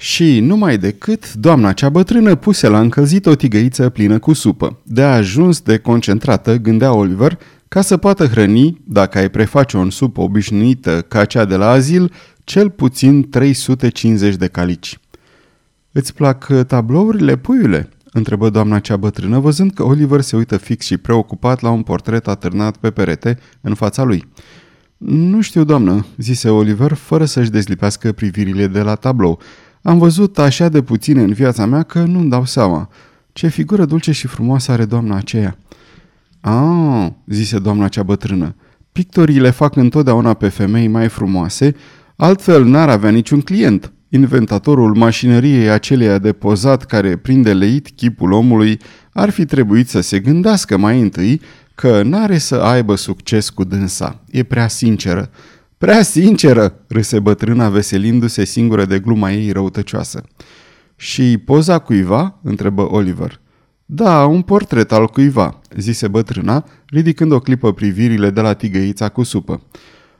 Și 0.00 0.40
numai 0.40 0.78
decât, 0.78 1.34
doamna 1.34 1.72
cea 1.72 1.88
bătrână 1.88 2.34
puse 2.34 2.68
la 2.68 2.80
încălzit 2.80 3.26
o 3.26 3.34
tigăiță 3.34 3.88
plină 3.88 4.18
cu 4.18 4.32
supă. 4.32 4.78
De 4.82 5.02
ajuns 5.02 5.60
de 5.60 5.78
concentrată, 5.78 6.56
gândea 6.56 6.92
Oliver, 6.92 7.38
ca 7.68 7.80
să 7.80 7.96
poată 7.96 8.26
hrăni, 8.26 8.80
dacă 8.84 9.18
ai 9.18 9.30
preface 9.30 9.76
o 9.76 9.90
supă 9.90 10.20
obișnuită 10.20 11.04
ca 11.08 11.24
cea 11.24 11.44
de 11.44 11.56
la 11.56 11.70
azil, 11.70 12.12
cel 12.44 12.70
puțin 12.70 13.30
350 13.30 14.34
de 14.34 14.46
calici. 14.46 14.98
Îți 15.92 16.14
plac 16.14 16.46
tablourile, 16.66 17.36
puiule?" 17.36 17.88
întrebă 18.12 18.50
doamna 18.50 18.78
cea 18.78 18.96
bătrână, 18.96 19.38
văzând 19.38 19.72
că 19.72 19.82
Oliver 19.82 20.20
se 20.20 20.36
uită 20.36 20.56
fix 20.56 20.84
și 20.84 20.96
preocupat 20.96 21.60
la 21.60 21.70
un 21.70 21.82
portret 21.82 22.28
atârnat 22.28 22.76
pe 22.76 22.90
perete 22.90 23.38
în 23.60 23.74
fața 23.74 24.02
lui. 24.02 24.28
Nu 24.96 25.40
știu, 25.40 25.64
doamnă," 25.64 26.06
zise 26.16 26.48
Oliver, 26.48 26.92
fără 26.92 27.24
să-și 27.24 27.50
dezlipească 27.50 28.12
privirile 28.12 28.66
de 28.66 28.80
la 28.80 28.94
tablou. 28.94 29.40
Am 29.88 29.98
văzut 29.98 30.38
așa 30.38 30.68
de 30.68 30.82
puține 30.82 31.22
în 31.22 31.32
viața 31.32 31.66
mea 31.66 31.82
că 31.82 31.98
nu-mi 31.98 32.30
dau 32.30 32.44
seama. 32.44 32.88
Ce 33.32 33.48
figură 33.48 33.84
dulce 33.84 34.12
și 34.12 34.26
frumoasă 34.26 34.72
are 34.72 34.84
doamna 34.84 35.16
aceea. 35.16 35.58
Ah, 36.40 37.08
zise 37.26 37.58
doamna 37.58 37.88
cea 37.88 38.02
bătrână, 38.02 38.54
pictorii 38.92 39.40
le 39.40 39.50
fac 39.50 39.76
întotdeauna 39.76 40.34
pe 40.34 40.48
femei 40.48 40.88
mai 40.88 41.08
frumoase, 41.08 41.74
altfel 42.16 42.64
n-ar 42.64 42.88
avea 42.88 43.10
niciun 43.10 43.40
client. 43.40 43.92
Inventatorul 44.08 44.94
mașinăriei 44.94 45.68
aceleia 45.68 46.18
de 46.18 46.32
pozat 46.32 46.84
care 46.84 47.16
prinde 47.16 47.52
leit 47.52 47.88
chipul 47.88 48.32
omului 48.32 48.78
ar 49.12 49.30
fi 49.30 49.44
trebuit 49.44 49.88
să 49.88 50.00
se 50.00 50.18
gândească 50.18 50.76
mai 50.76 51.00
întâi 51.00 51.40
că 51.74 52.02
n-are 52.02 52.38
să 52.38 52.54
aibă 52.54 52.94
succes 52.94 53.50
cu 53.50 53.64
dânsa. 53.64 54.20
E 54.30 54.42
prea 54.42 54.68
sinceră. 54.68 55.30
Prea 55.78 56.02
sinceră, 56.02 56.84
râse 56.88 57.20
bătrâna 57.20 57.68
veselindu-se 57.68 58.44
singură 58.44 58.84
de 58.84 58.98
gluma 58.98 59.32
ei 59.32 59.50
răutăcioasă. 59.50 60.22
Și 60.96 61.38
poza 61.38 61.78
cuiva? 61.78 62.38
întrebă 62.42 62.92
Oliver. 62.92 63.40
Da, 63.86 64.26
un 64.26 64.42
portret 64.42 64.92
al 64.92 65.06
cuiva, 65.06 65.60
zise 65.76 66.08
bătrâna, 66.08 66.64
ridicând 66.86 67.32
o 67.32 67.38
clipă 67.38 67.72
privirile 67.72 68.30
de 68.30 68.40
la 68.40 68.54
tigăița 68.54 69.08
cu 69.08 69.22
supă. 69.22 69.62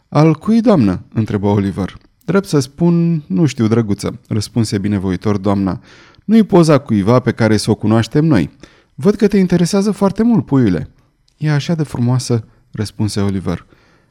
Al 0.09 0.35
cui, 0.35 0.61
doamnă? 0.61 1.05
întrebă 1.13 1.47
Oliver. 1.47 1.99
Drept 2.25 2.47
să 2.47 2.59
spun, 2.59 3.23
nu 3.27 3.47
știu, 3.47 3.67
drăguță, 3.67 4.21
răspunse 4.29 4.79
binevoitor 4.79 5.37
doamna. 5.37 5.81
Nu-i 6.25 6.43
poza 6.43 6.79
cuiva 6.79 7.21
pe 7.21 7.33
care 7.33 7.57
să 7.57 7.71
o 7.71 7.75
cunoaștem 7.75 8.25
noi. 8.25 8.51
Văd 8.95 9.15
că 9.15 9.27
te 9.27 9.39
interesează 9.39 9.91
foarte 9.91 10.23
mult, 10.23 10.45
puiule. 10.45 10.91
E 11.37 11.51
așa 11.51 11.75
de 11.75 11.83
frumoasă, 11.83 12.45
răspunse 12.71 13.21
Oliver. 13.21 13.67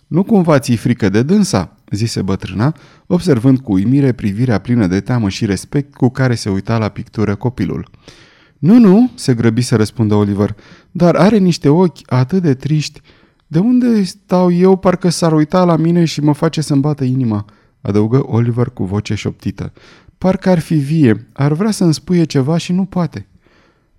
Nu 0.07 0.23
cumva 0.23 0.59
ți 0.59 0.75
frică 0.75 1.09
de 1.09 1.23
dânsa?" 1.23 1.77
zise 1.91 2.21
bătrâna, 2.21 2.75
observând 3.05 3.59
cu 3.59 3.73
uimire 3.73 4.11
privirea 4.11 4.59
plină 4.59 4.87
de 4.87 4.99
teamă 4.99 5.29
și 5.29 5.45
respect 5.45 5.93
cu 5.93 6.09
care 6.09 6.35
se 6.35 6.49
uita 6.49 6.77
la 6.77 6.89
pictură 6.89 7.35
copilul. 7.35 7.89
Nu, 8.57 8.79
nu, 8.79 9.11
se 9.15 9.33
grăbi 9.33 9.61
să 9.61 9.75
răspundă 9.75 10.13
Oliver, 10.15 10.55
dar 10.91 11.15
are 11.15 11.37
niște 11.37 11.69
ochi 11.69 11.97
atât 12.05 12.41
de 12.41 12.53
triști. 12.53 13.01
De 13.47 13.59
unde 13.59 14.03
stau 14.03 14.51
eu 14.51 14.75
parcă 14.75 15.09
s-ar 15.09 15.33
uita 15.33 15.63
la 15.63 15.75
mine 15.75 16.05
și 16.05 16.21
mă 16.21 16.33
face 16.33 16.61
să-mi 16.61 16.81
bată 16.81 17.03
inima, 17.03 17.45
adăugă 17.81 18.23
Oliver 18.25 18.69
cu 18.69 18.83
voce 18.83 19.15
șoptită. 19.15 19.73
Parcă 20.17 20.49
ar 20.49 20.59
fi 20.59 20.75
vie, 20.75 21.27
ar 21.33 21.53
vrea 21.53 21.71
să-mi 21.71 21.93
spuie 21.93 22.23
ceva 22.23 22.57
și 22.57 22.71
nu 22.71 22.85
poate. 22.85 23.27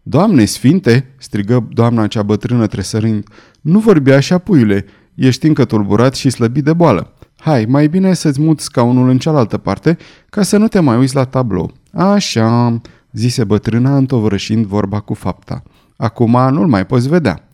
Doamne 0.02 0.44
sfinte, 0.44 1.14
strigă 1.18 1.68
doamna 1.72 2.06
cea 2.06 2.22
bătrână 2.22 2.66
tresărind, 2.66 3.28
nu 3.60 3.78
vorbi 3.78 4.10
așa, 4.10 4.38
puiule, 4.38 4.84
ești 5.18 5.46
încă 5.46 5.64
tulburat 5.64 6.14
și 6.14 6.30
slăbit 6.30 6.64
de 6.64 6.72
boală. 6.72 7.12
Hai, 7.36 7.64
mai 7.68 7.86
bine 7.88 8.14
să-ți 8.14 8.40
muți 8.40 8.64
scaunul 8.64 9.08
în 9.08 9.18
cealaltă 9.18 9.58
parte, 9.58 9.96
ca 10.30 10.42
să 10.42 10.56
nu 10.56 10.68
te 10.68 10.80
mai 10.80 10.96
uiți 10.96 11.14
la 11.14 11.24
tablou. 11.24 11.72
Așa, 11.92 12.80
zise 13.12 13.44
bătrâna 13.44 13.96
întovărășind 13.96 14.66
vorba 14.66 15.00
cu 15.00 15.14
fapta. 15.14 15.62
Acum 15.96 16.30
nu-l 16.50 16.66
mai 16.66 16.86
poți 16.86 17.08
vedea. 17.08 17.48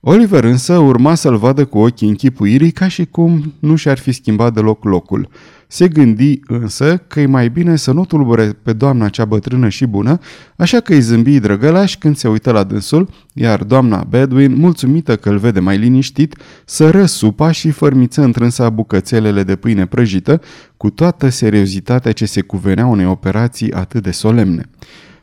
Oliver 0.00 0.44
însă 0.44 0.76
urma 0.78 1.14
să-l 1.14 1.36
vadă 1.36 1.64
cu 1.64 1.78
ochii 1.78 2.08
închipuirii 2.08 2.70
ca 2.70 2.88
și 2.88 3.04
cum 3.04 3.54
nu 3.58 3.76
și-ar 3.76 3.98
fi 3.98 4.12
schimbat 4.12 4.52
deloc 4.52 4.84
locul. 4.84 5.28
Se 5.70 5.88
gândi 5.88 6.40
însă 6.46 6.96
că 7.06 7.20
e 7.20 7.26
mai 7.26 7.48
bine 7.48 7.76
să 7.76 7.92
nu 7.92 8.04
tulbure 8.04 8.58
pe 8.62 8.72
doamna 8.72 9.08
cea 9.08 9.24
bătrână 9.24 9.68
și 9.68 9.86
bună, 9.86 10.18
așa 10.56 10.80
că 10.80 10.92
îi 10.92 11.00
zâmbi 11.00 11.40
drăgălaș 11.40 11.96
când 11.96 12.16
se 12.16 12.28
uită 12.28 12.50
la 12.50 12.64
dânsul, 12.64 13.08
iar 13.32 13.64
doamna 13.64 14.06
Bedwin, 14.08 14.56
mulțumită 14.56 15.16
că 15.16 15.28
îl 15.28 15.38
vede 15.38 15.60
mai 15.60 15.78
liniștit, 15.78 16.36
sără 16.64 17.04
supa 17.04 17.50
și 17.50 17.70
fărmiță 17.70 18.22
întrânsa 18.22 18.70
bucățelele 18.70 19.42
de 19.42 19.56
pâine 19.56 19.86
prăjită, 19.86 20.40
cu 20.76 20.90
toată 20.90 21.28
seriozitatea 21.28 22.12
ce 22.12 22.24
se 22.24 22.40
cuvenea 22.40 22.86
unei 22.86 23.06
operații 23.06 23.72
atât 23.72 24.02
de 24.02 24.10
solemne. 24.10 24.70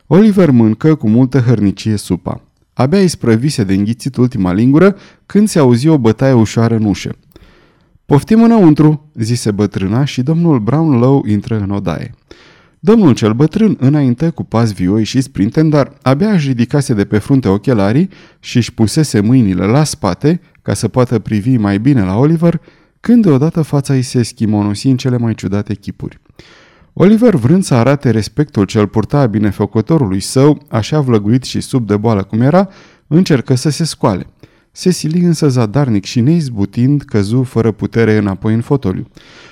Oliver 0.06 0.50
mâncă 0.50 0.94
cu 0.94 1.08
multă 1.08 1.38
hărnicie 1.38 1.96
supa. 1.96 2.40
Abia 2.72 2.98
îi 2.98 3.08
sprăvise 3.08 3.64
de 3.64 3.74
înghițit 3.74 4.16
ultima 4.16 4.52
lingură 4.52 4.96
când 5.26 5.48
se 5.48 5.58
auzi 5.58 5.88
o 5.88 5.98
bătaie 5.98 6.32
ușoară 6.32 6.74
în 6.74 6.84
ușă. 6.84 7.16
Poftim 8.06 8.42
înăuntru, 8.42 9.10
zise 9.14 9.50
bătrâna 9.50 10.04
și 10.04 10.22
domnul 10.22 10.58
Brownlow 10.58 11.24
intră 11.28 11.58
în 11.58 11.70
odaie. 11.70 12.14
Domnul 12.80 13.14
cel 13.14 13.32
bătrân 13.32 13.76
înainte 13.80 14.28
cu 14.28 14.44
pas 14.44 14.72
vioi 14.72 15.04
și 15.04 15.20
sprinten, 15.20 15.68
dar 15.68 15.92
abia 16.02 16.30
își 16.30 16.48
ridicase 16.48 16.94
de 16.94 17.04
pe 17.04 17.18
frunte 17.18 17.48
ochelarii 17.48 18.08
și 18.40 18.56
își 18.56 18.74
pusese 18.74 19.20
mâinile 19.20 19.64
la 19.64 19.84
spate 19.84 20.40
ca 20.62 20.74
să 20.74 20.88
poată 20.88 21.18
privi 21.18 21.56
mai 21.56 21.78
bine 21.78 22.02
la 22.02 22.16
Oliver, 22.16 22.60
când 23.00 23.22
deodată 23.22 23.62
fața 23.62 23.94
îi 23.94 24.02
se 24.02 24.22
schimonosi 24.22 24.86
în 24.88 24.96
cele 24.96 25.16
mai 25.16 25.34
ciudate 25.34 25.74
chipuri. 25.74 26.20
Oliver, 26.92 27.34
vrând 27.34 27.64
să 27.64 27.74
arate 27.74 28.10
respectul 28.10 28.64
ce 28.64 28.78
îl 28.78 28.86
purta 28.86 29.26
binefăcătorului 29.26 30.20
său, 30.20 30.62
așa 30.68 31.00
vlăguit 31.00 31.42
și 31.42 31.60
sub 31.60 31.86
de 31.86 31.96
boală 31.96 32.22
cum 32.22 32.40
era, 32.40 32.68
încercă 33.06 33.54
să 33.54 33.70
se 33.70 33.84
scoale. 33.84 34.26
Cecily 34.78 35.20
însă 35.20 35.48
zadarnic 35.48 36.04
și 36.04 36.20
neizbutind 36.20 37.02
căzu 37.02 37.42
fără 37.42 37.72
putere 37.72 38.16
înapoi 38.16 38.54
în 38.54 38.60
fotoliu. 38.60 39.06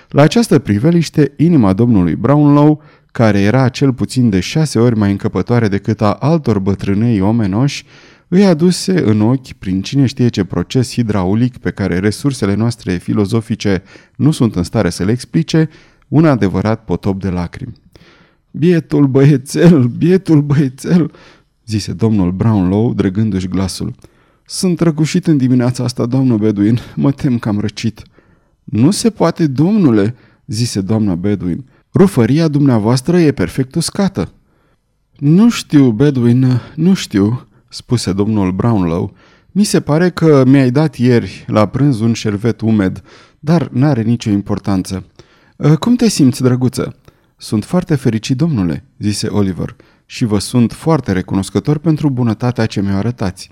La 0.08 0.22
această 0.22 0.58
priveliște, 0.58 1.32
inima 1.36 1.72
domnului 1.72 2.14
Brownlow, 2.14 2.82
care 3.12 3.40
era 3.40 3.68
cel 3.68 3.92
puțin 3.92 4.30
de 4.30 4.40
șase 4.40 4.78
ori 4.78 4.96
mai 4.96 5.10
încăpătoare 5.10 5.68
decât 5.68 6.00
a 6.00 6.10
altor 6.12 6.58
bătrânei 6.58 7.20
omenoși, 7.20 7.84
îi 8.28 8.44
aduse 8.44 9.04
în 9.04 9.20
ochi, 9.20 9.52
prin 9.52 9.82
cine 9.82 10.06
știe 10.06 10.28
ce 10.28 10.44
proces 10.44 10.92
hidraulic 10.92 11.56
pe 11.56 11.70
care 11.70 11.98
resursele 11.98 12.54
noastre 12.54 12.96
filozofice 12.96 13.82
nu 14.16 14.30
sunt 14.30 14.56
în 14.56 14.62
stare 14.62 14.90
să 14.90 15.04
le 15.04 15.10
explice, 15.10 15.68
un 16.08 16.24
adevărat 16.24 16.84
potop 16.84 17.20
de 17.20 17.28
lacrimi. 17.28 17.74
Bietul 18.50 19.06
băiețel, 19.06 19.82
bietul 19.82 20.42
băiețel, 20.42 21.12
zise 21.66 21.92
domnul 21.92 22.30
Brownlow, 22.32 22.94
drăgându-și 22.94 23.48
glasul. 23.48 23.94
Sunt 24.46 24.80
răgușit 24.80 25.26
în 25.26 25.36
dimineața 25.36 25.84
asta, 25.84 26.06
doamnă 26.06 26.36
Bedouin. 26.36 26.78
Mă 26.96 27.12
tem 27.12 27.38
că 27.38 27.48
am 27.48 27.60
răcit." 27.60 28.02
Nu 28.64 28.90
se 28.90 29.10
poate, 29.10 29.46
domnule," 29.46 30.14
zise 30.46 30.80
doamna 30.80 31.14
Bedouin. 31.14 31.64
Rufăria 31.94 32.48
dumneavoastră 32.48 33.18
e 33.18 33.32
perfect 33.32 33.74
uscată." 33.74 34.32
Nu 35.18 35.50
știu, 35.50 35.90
Bedouin, 35.90 36.60
nu 36.74 36.94
știu," 36.94 37.48
spuse 37.68 38.12
domnul 38.12 38.52
Brownlow. 38.52 39.14
Mi 39.52 39.64
se 39.64 39.80
pare 39.80 40.10
că 40.10 40.44
mi-ai 40.46 40.70
dat 40.70 40.96
ieri 40.96 41.44
la 41.46 41.66
prânz 41.66 42.00
un 42.00 42.12
șervet 42.12 42.60
umed, 42.60 43.02
dar 43.38 43.68
n-are 43.72 44.02
nicio 44.02 44.30
importanță. 44.30 45.04
Ă, 45.60 45.76
cum 45.76 45.94
te 45.94 46.08
simți, 46.08 46.42
drăguță?" 46.42 46.96
Sunt 47.36 47.64
foarte 47.64 47.94
fericit, 47.94 48.36
domnule," 48.36 48.84
zise 48.98 49.26
Oliver, 49.26 49.76
și 50.06 50.24
vă 50.24 50.38
sunt 50.38 50.72
foarte 50.72 51.12
recunoscător 51.12 51.78
pentru 51.78 52.10
bunătatea 52.10 52.66
ce 52.66 52.80
mi-o 52.80 52.96
arătați." 52.96 53.50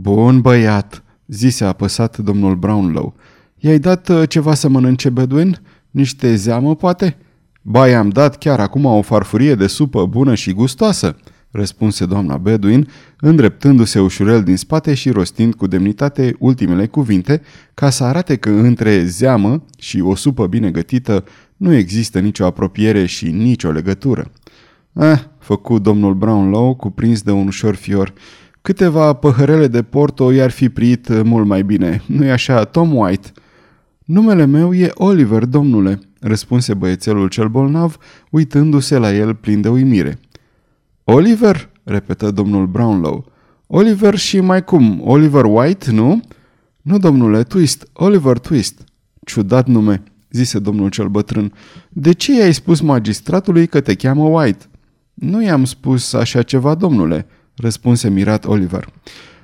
Bun 0.00 0.40
băiat, 0.40 1.02
zise 1.26 1.64
apăsat 1.64 2.18
domnul 2.18 2.54
Brownlow. 2.56 3.14
I-ai 3.58 3.78
dat 3.78 4.08
uh, 4.08 4.28
ceva 4.28 4.54
să 4.54 4.68
mănânce, 4.68 5.10
Bedouin? 5.10 5.60
Niște 5.90 6.34
zeamă, 6.34 6.74
poate?" 6.76 7.16
Ba, 7.62 7.88
i-am 7.88 8.08
dat 8.08 8.38
chiar 8.38 8.60
acum 8.60 8.84
o 8.84 9.02
farfurie 9.02 9.54
de 9.54 9.66
supă 9.66 10.06
bună 10.06 10.34
și 10.34 10.52
gustoasă," 10.52 11.16
răspunse 11.50 12.06
doamna 12.06 12.36
Bedouin, 12.36 12.88
îndreptându-se 13.20 14.00
ușurel 14.00 14.42
din 14.42 14.56
spate 14.56 14.94
și 14.94 15.10
rostind 15.10 15.54
cu 15.54 15.66
demnitate 15.66 16.36
ultimele 16.38 16.86
cuvinte, 16.86 17.42
ca 17.74 17.90
să 17.90 18.04
arate 18.04 18.36
că 18.36 18.50
între 18.50 19.04
zeamă 19.04 19.64
și 19.78 20.00
o 20.00 20.14
supă 20.14 20.46
bine 20.46 20.70
gătită 20.70 21.24
nu 21.56 21.74
există 21.74 22.18
nicio 22.18 22.44
apropiere 22.44 23.06
și 23.06 23.30
nicio 23.30 23.70
legătură. 23.70 24.30
Ah, 24.92 25.20
făcut 25.38 25.82
domnul 25.82 26.14
Brownlow, 26.14 26.74
cuprins 26.74 27.22
de 27.22 27.30
un 27.30 27.46
ușor 27.46 27.74
fior, 27.74 28.12
Câteva 28.64 29.12
păhărele 29.12 29.66
de 29.66 29.82
porto 29.82 30.32
i-ar 30.32 30.50
fi 30.50 30.68
prit 30.68 31.22
mult 31.22 31.46
mai 31.46 31.62
bine. 31.62 32.02
Nu-i 32.06 32.30
așa, 32.30 32.64
Tom 32.64 32.96
White?" 32.96 33.32
Numele 34.04 34.44
meu 34.44 34.74
e 34.74 34.90
Oliver, 34.94 35.44
domnule," 35.44 36.00
răspunse 36.20 36.74
băiețelul 36.74 37.28
cel 37.28 37.48
bolnav, 37.48 37.96
uitându-se 38.30 38.98
la 38.98 39.14
el 39.14 39.34
plin 39.34 39.60
de 39.60 39.68
uimire. 39.68 40.18
Oliver?" 41.04 41.70
repetă 41.82 42.30
domnul 42.30 42.66
Brownlow. 42.66 43.32
Oliver 43.66 44.14
și 44.14 44.40
mai 44.40 44.64
cum, 44.64 45.00
Oliver 45.04 45.44
White, 45.44 45.90
nu?" 45.90 46.20
Nu, 46.82 46.98
domnule, 46.98 47.42
Twist, 47.42 47.88
Oliver 47.92 48.38
Twist." 48.38 48.84
Ciudat 49.24 49.66
nume," 49.66 50.02
zise 50.30 50.58
domnul 50.58 50.88
cel 50.88 51.08
bătrân. 51.08 51.52
De 51.88 52.12
ce 52.12 52.32
i-ai 52.32 52.54
spus 52.54 52.80
magistratului 52.80 53.66
că 53.66 53.80
te 53.80 53.94
cheamă 53.94 54.24
White?" 54.24 54.64
Nu 55.14 55.42
i-am 55.42 55.64
spus 55.64 56.12
așa 56.12 56.42
ceva, 56.42 56.74
domnule," 56.74 57.26
răspunse 57.56 58.10
mirat 58.10 58.44
Oliver. 58.44 58.88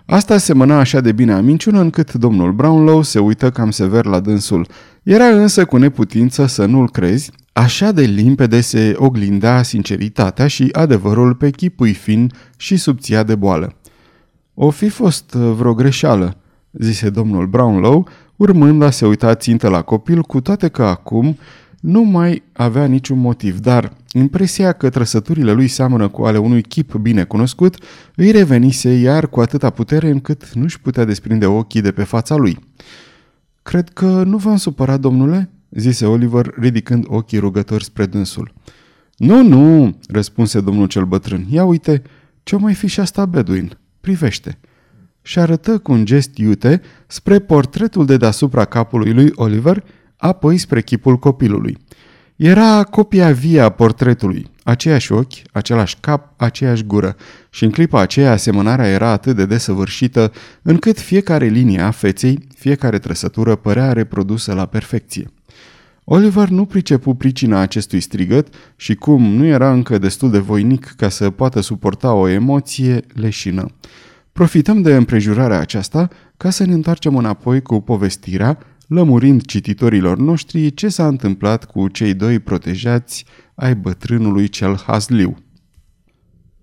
Asta 0.07 0.39
semăna 0.39 0.79
așa 0.79 1.01
de 1.01 1.13
bine 1.13 1.33
a 1.33 1.41
minciună 1.41 1.81
încât 1.81 2.13
domnul 2.13 2.53
Brownlow 2.53 3.03
se 3.03 3.19
uită 3.19 3.51
cam 3.51 3.71
sever 3.71 4.05
la 4.05 4.21
dânsul. 4.21 4.67
Era 5.03 5.25
însă 5.25 5.65
cu 5.65 5.77
neputință 5.77 6.47
să 6.47 6.65
nu-l 6.65 6.91
crezi, 6.91 7.31
așa 7.53 7.93
de 7.93 8.03
limpede 8.03 8.61
se 8.61 8.95
oglindea 8.97 9.63
sinceritatea 9.63 10.47
și 10.47 10.69
adevărul 10.73 11.35
pe 11.35 11.51
chipui 11.51 11.93
fin 11.93 12.33
și 12.57 12.77
subția 12.77 13.23
de 13.23 13.35
boală. 13.35 13.75
O 14.55 14.71
fi 14.71 14.89
fost 14.89 15.35
uh, 15.35 15.53
vreo 15.57 15.75
greșeală, 15.75 16.37
zise 16.73 17.11
domnul 17.11 17.47
Brownlow, 17.47 18.09
urmând 18.37 18.83
a 18.83 18.91
se 18.91 19.07
uita 19.07 19.35
țintă 19.35 19.69
la 19.69 19.83
copil, 19.83 20.23
cu 20.23 20.41
toate 20.41 20.69
că 20.69 20.83
acum 20.83 21.39
nu 21.81 22.03
mai 22.03 22.43
avea 22.53 22.85
niciun 22.85 23.19
motiv, 23.19 23.59
dar 23.59 23.93
impresia 24.13 24.73
că 24.73 24.91
trăsăturile 24.91 25.53
lui 25.53 25.69
seamănă 25.69 26.09
cu 26.09 26.23
ale 26.23 26.39
unui 26.39 26.63
chip 26.63 26.95
bine 26.95 27.25
cunoscut 27.25 27.77
îi 28.15 28.31
revenise 28.31 28.91
iar 28.91 29.29
cu 29.29 29.41
atâta 29.41 29.71
putere 29.71 30.11
încât 30.11 30.53
nu-și 30.53 30.81
putea 30.81 31.05
desprinde 31.05 31.47
ochii 31.47 31.81
de 31.81 31.93
pe 31.93 32.03
fața 32.03 32.37
lui. 32.37 32.59
Cred 33.63 33.89
că 33.89 34.23
nu 34.27 34.37
v-am 34.37 34.57
supărat, 34.57 35.01
domnule?" 35.01 35.51
zise 35.71 36.07
Oliver, 36.07 36.55
ridicând 36.59 37.05
ochii 37.09 37.39
rugători 37.39 37.85
spre 37.85 38.07
dânsul. 38.07 38.55
Nu, 39.17 39.43
nu," 39.43 39.99
răspunse 40.09 40.61
domnul 40.61 40.87
cel 40.87 41.05
bătrân. 41.05 41.47
Ia 41.49 41.65
uite, 41.65 42.03
ce 42.43 42.57
mai 42.57 42.75
fi 42.75 42.87
și 42.87 43.01
asta 43.01 43.27
Bedouin? 43.27 43.79
Privește." 44.01 44.59
și 45.23 45.39
arătă 45.39 45.79
cu 45.79 45.93
un 45.93 46.05
gest 46.05 46.37
iute 46.37 46.81
spre 47.07 47.39
portretul 47.39 48.07
de 48.07 48.17
deasupra 48.17 48.65
capului 48.65 49.13
lui 49.13 49.31
Oliver, 49.35 49.85
apoi 50.21 50.59
spre 50.59 50.83
chipul 50.83 51.17
copilului. 51.17 51.77
Era 52.37 52.85
copia 52.85 53.31
vie 53.31 53.61
a 53.61 53.69
portretului, 53.69 54.47
aceiași 54.63 55.13
ochi, 55.13 55.33
același 55.53 55.97
cap, 56.01 56.33
aceeași 56.37 56.85
gură 56.85 57.17
și 57.51 57.65
în 57.65 57.71
clipa 57.71 58.01
aceea 58.01 58.33
asemănarea 58.33 58.89
era 58.89 59.09
atât 59.09 59.37
de 59.37 59.47
desăvârșită 59.47 60.33
încât 60.63 60.99
fiecare 60.99 61.47
linie 61.47 61.81
a 61.81 61.91
feței, 61.91 62.39
fiecare 62.57 62.99
trăsătură 62.99 63.55
părea 63.55 63.93
reprodusă 63.93 64.55
la 64.55 64.67
perfecție. 64.67 65.31
Oliver 66.05 66.49
nu 66.49 66.65
pricepu 66.65 67.15
pricina 67.15 67.61
acestui 67.61 68.01
strigăt 68.01 68.55
și 68.77 68.95
cum 68.95 69.23
nu 69.23 69.45
era 69.45 69.73
încă 69.73 69.99
destul 69.99 70.31
de 70.31 70.39
voinic 70.39 70.95
ca 70.97 71.09
să 71.09 71.31
poată 71.31 71.61
suporta 71.61 72.13
o 72.13 72.29
emoție 72.29 73.05
leșină. 73.15 73.67
Profităm 74.33 74.83
de 74.83 74.95
împrejurarea 74.95 75.59
aceasta 75.59 76.09
ca 76.37 76.51
să 76.51 76.65
ne 76.65 76.73
întoarcem 76.73 77.17
înapoi 77.17 77.63
cu 77.63 77.81
povestirea, 77.81 78.59
lămurind 78.91 79.45
cititorilor 79.45 80.19
noștri 80.19 80.75
ce 80.75 80.89
s-a 80.89 81.07
întâmplat 81.07 81.65
cu 81.65 81.89
cei 81.89 82.15
doi 82.15 82.39
protejați 82.39 83.25
ai 83.55 83.75
bătrânului 83.75 84.49
cel 84.49 84.81
hazliu. 84.87 85.37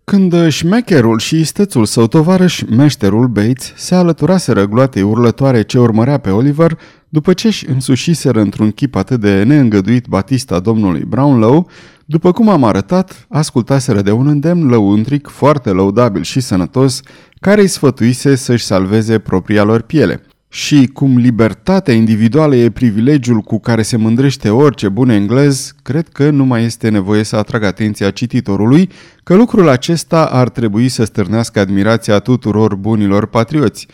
Când 0.04 0.48
șmecherul 0.48 1.20
și 1.20 1.40
istețul 1.40 1.86
său 1.86 2.08
tovarăș, 2.08 2.62
meșterul 2.62 3.28
Bates, 3.28 3.74
se 3.76 3.96
alăturaseră 3.96 4.66
gloatei 4.66 5.02
urlătoare 5.02 5.62
ce 5.62 5.80
urmărea 5.80 6.18
pe 6.18 6.30
Oliver, 6.30 6.80
după 7.10 7.34
ce 7.34 7.48
își 7.48 7.70
însușiseră 7.70 8.42
într-un 8.42 8.72
chip 8.72 8.96
atât 8.96 9.20
de 9.20 9.44
neîngăduit 9.44 10.08
batista 10.08 10.60
domnului 10.60 11.04
Brownlow, 11.08 11.70
după 12.06 12.32
cum 12.32 12.50
am 12.50 12.64
arătat, 12.64 13.26
ascultaseră 13.30 14.02
de 14.02 14.12
un 14.12 14.28
îndemn 14.28 14.68
lăuntric 14.68 15.28
foarte 15.28 15.70
lăudabil 15.70 16.22
și 16.24 16.40
sănătos, 16.40 17.02
care 17.40 17.62
îi 17.62 17.68
sfătuise 17.68 18.36
să-și 18.36 18.66
salveze 18.66 19.20
propria 19.20 19.64
lor 19.64 19.82
piele. 19.82 20.22
Și 20.58 20.90
cum 20.94 21.18
libertatea 21.18 21.94
individuală 21.94 22.56
e 22.56 22.70
privilegiul 22.70 23.40
cu 23.40 23.60
care 23.60 23.82
se 23.82 23.98
mândrește 23.98 24.50
orice 24.50 24.90
bun 24.90 25.10
englez, 25.10 25.74
cred 25.84 26.08
că 26.08 26.30
nu 26.30 26.46
mai 26.46 26.64
este 26.64 26.90
nevoie 26.90 27.24
să 27.24 27.36
atrag 27.36 27.64
atenția 27.64 28.12
cititorului 28.12 28.90
că 29.24 29.36
lucrul 29.36 29.68
acesta 29.70 30.26
ar 30.26 30.50
trebui 30.50 30.90
să 30.90 31.04
stârnească 31.04 31.60
admirația 31.60 32.20
tuturor 32.20 32.76
bunilor 32.76 33.26
patrioți. 33.26 33.88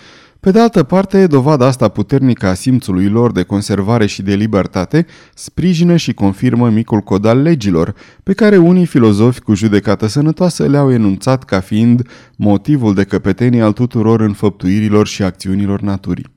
Pe 0.44 0.52
de 0.52 0.60
altă 0.60 0.84
parte, 0.84 1.28
dovada 1.28 1.66
asta 1.66 1.88
puternică 1.88 2.48
a 2.48 2.54
simțului 2.54 3.08
lor 3.08 3.32
de 3.32 3.44
conservare 3.44 4.06
și 4.06 4.22
de 4.22 4.34
libertate 4.36 5.06
sprijină 5.34 5.96
și 5.96 6.14
confirmă 6.14 6.70
micul 6.70 7.00
cod 7.00 7.26
al 7.26 7.42
legilor, 7.42 7.96
pe 8.24 8.34
care 8.34 8.58
unii 8.58 8.86
filozofi 8.86 9.40
cu 9.40 9.54
judecată 9.54 10.08
sănătoasă 10.08 10.68
le-au 10.68 10.92
enunțat 10.92 11.44
ca 11.44 11.60
fiind 11.60 12.08
motivul 12.36 12.94
de 12.94 13.04
căpetenie 13.04 13.62
al 13.62 13.72
tuturor 13.72 14.22
înfăptuirilor 14.22 15.08
și 15.08 15.24
acțiunilor 15.24 15.82
naturii. 15.82 16.32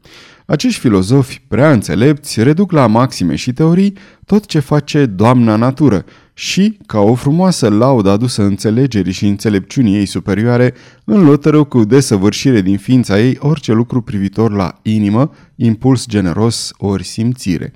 Acești 0.44 0.80
filozofi 0.80 1.42
prea 1.48 1.72
înțelepți 1.72 2.42
reduc 2.42 2.72
la 2.72 2.86
maxime 2.86 3.34
și 3.34 3.52
teorii 3.52 3.96
tot 4.24 4.46
ce 4.46 4.58
face 4.58 5.06
doamna 5.06 5.56
natură 5.56 6.04
și, 6.38 6.78
ca 6.86 6.98
o 6.98 7.14
frumoasă 7.14 7.68
laudă 7.68 8.10
adusă 8.10 8.42
înțelegerii 8.42 9.12
și 9.12 9.26
înțelepciunii 9.26 9.96
ei 9.96 10.06
superioare, 10.06 10.74
înlătără 11.04 11.64
cu 11.64 11.84
desăvârșire 11.84 12.60
din 12.60 12.78
ființa 12.78 13.20
ei 13.20 13.36
orice 13.40 13.72
lucru 13.72 14.00
privitor 14.00 14.52
la 14.52 14.78
inimă, 14.82 15.30
impuls 15.54 16.06
generos 16.06 16.72
ori 16.76 17.04
simțire 17.04 17.72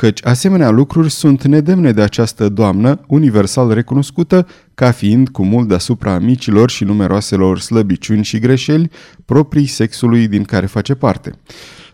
căci 0.00 0.24
asemenea 0.24 0.70
lucruri 0.70 1.10
sunt 1.10 1.44
nedemne 1.44 1.92
de 1.92 2.02
această 2.02 2.48
doamnă, 2.48 3.00
universal 3.06 3.72
recunoscută 3.72 4.46
ca 4.74 4.90
fiind 4.90 5.28
cu 5.28 5.44
mult 5.44 5.68
deasupra 5.68 6.18
micilor 6.18 6.70
și 6.70 6.84
numeroaselor 6.84 7.58
slăbiciuni 7.58 8.24
și 8.24 8.38
greșeli 8.38 8.90
proprii 9.24 9.66
sexului 9.66 10.28
din 10.28 10.44
care 10.44 10.66
face 10.66 10.94
parte. 10.94 11.32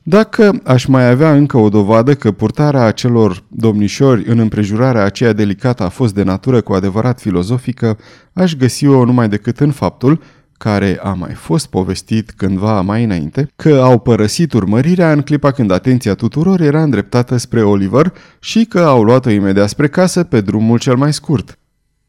Dacă 0.08 0.60
aș 0.64 0.84
mai 0.84 1.08
avea 1.08 1.32
încă 1.32 1.56
o 1.56 1.68
dovadă 1.68 2.14
că 2.14 2.32
purtarea 2.32 2.82
acelor 2.82 3.44
domnișori 3.48 4.28
în 4.28 4.38
împrejurarea 4.38 5.04
aceea 5.04 5.32
delicată 5.32 5.82
a 5.82 5.88
fost 5.88 6.14
de 6.14 6.22
natură 6.22 6.60
cu 6.60 6.72
adevărat 6.72 7.20
filozofică, 7.20 7.98
aș 8.32 8.54
găsi-o 8.54 9.04
numai 9.04 9.28
decât 9.28 9.60
în 9.60 9.70
faptul 9.70 10.22
care 10.58 10.98
a 11.02 11.12
mai 11.12 11.32
fost 11.32 11.66
povestit 11.66 12.30
cândva 12.30 12.80
mai 12.80 13.04
înainte, 13.04 13.50
că 13.56 13.80
au 13.82 13.98
părăsit 13.98 14.52
urmărirea 14.52 15.12
în 15.12 15.22
clipa 15.22 15.50
când 15.50 15.70
atenția 15.70 16.14
tuturor 16.14 16.60
era 16.60 16.82
îndreptată 16.82 17.36
spre 17.36 17.62
Oliver 17.62 18.12
și 18.40 18.64
că 18.64 18.80
au 18.80 19.02
luat-o 19.02 19.30
imediat 19.30 19.68
spre 19.68 19.88
casă 19.88 20.22
pe 20.22 20.40
drumul 20.40 20.78
cel 20.78 20.96
mai 20.96 21.12
scurt. 21.12 21.58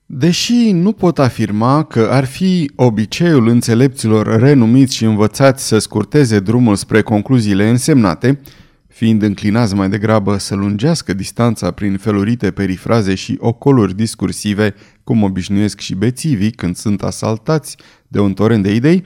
Deși 0.10 0.72
nu 0.72 0.91
pot 0.91 1.20
afirma 1.20 1.84
că 1.84 2.08
ar 2.12 2.26
fi 2.26 2.72
obiceiul 2.76 3.48
înțelepților 3.48 4.39
renumiți 4.39 4.96
și 4.96 5.06
învățați 5.06 5.67
să 5.67 5.80
scurteze 5.80 6.39
drumul 6.39 6.76
spre 6.76 7.02
concluziile 7.02 7.70
însemnate, 7.70 8.39
fiind 8.88 9.22
înclinați 9.22 9.76
mai 9.76 9.89
degrabă 9.89 10.38
să 10.38 10.56
lungească 10.56 11.13
distanța 11.13 11.72
prin 11.72 11.98
felurite 11.98 12.52
perifraze 12.52 13.15
și 13.15 13.38
ocoluri 13.39 13.96
discursive, 13.96 14.76
cum 15.04 15.24
obișnuiesc 15.24 15.80
și 15.80 15.96
bețivii 15.96 16.52
când 16.52 16.76
sunt 16.76 17.04
asaltați 17.04 17.78
de 18.08 18.20
un 18.20 18.34
torent 18.34 18.63
de 18.63 18.74
idei, 18.74 19.04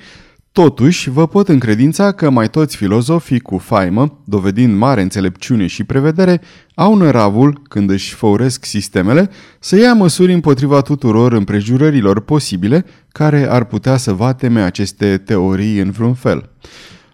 Totuși, 0.52 1.10
vă 1.10 1.28
pot 1.28 1.48
încredința 1.48 2.12
că 2.12 2.30
mai 2.30 2.50
toți 2.50 2.76
filozofii 2.76 3.40
cu 3.40 3.58
faimă, 3.58 4.22
dovedind 4.26 4.78
mare 4.78 5.02
înțelepciune 5.02 5.68
și 5.68 5.84
prevedere, 5.84 6.42
au 6.76 6.96
năravul, 6.96 7.62
când 7.70 7.90
își 7.90 8.14
făuresc 8.14 8.66
sistemele, 8.66 9.30
să 9.60 9.78
ia 9.78 9.94
măsuri 9.94 10.34
împotriva 10.34 10.82
tuturor 10.82 11.34
împrejurărilor 11.34 12.20
posibile 12.20 12.86
care 13.08 13.50
ar 13.50 13.64
putea 13.64 13.98
să 13.98 14.14
vateme 14.14 14.62
aceste 14.62 15.18
teorii 15.18 15.80
în 15.80 15.92
vreun 15.92 16.14
fel. 16.14 16.50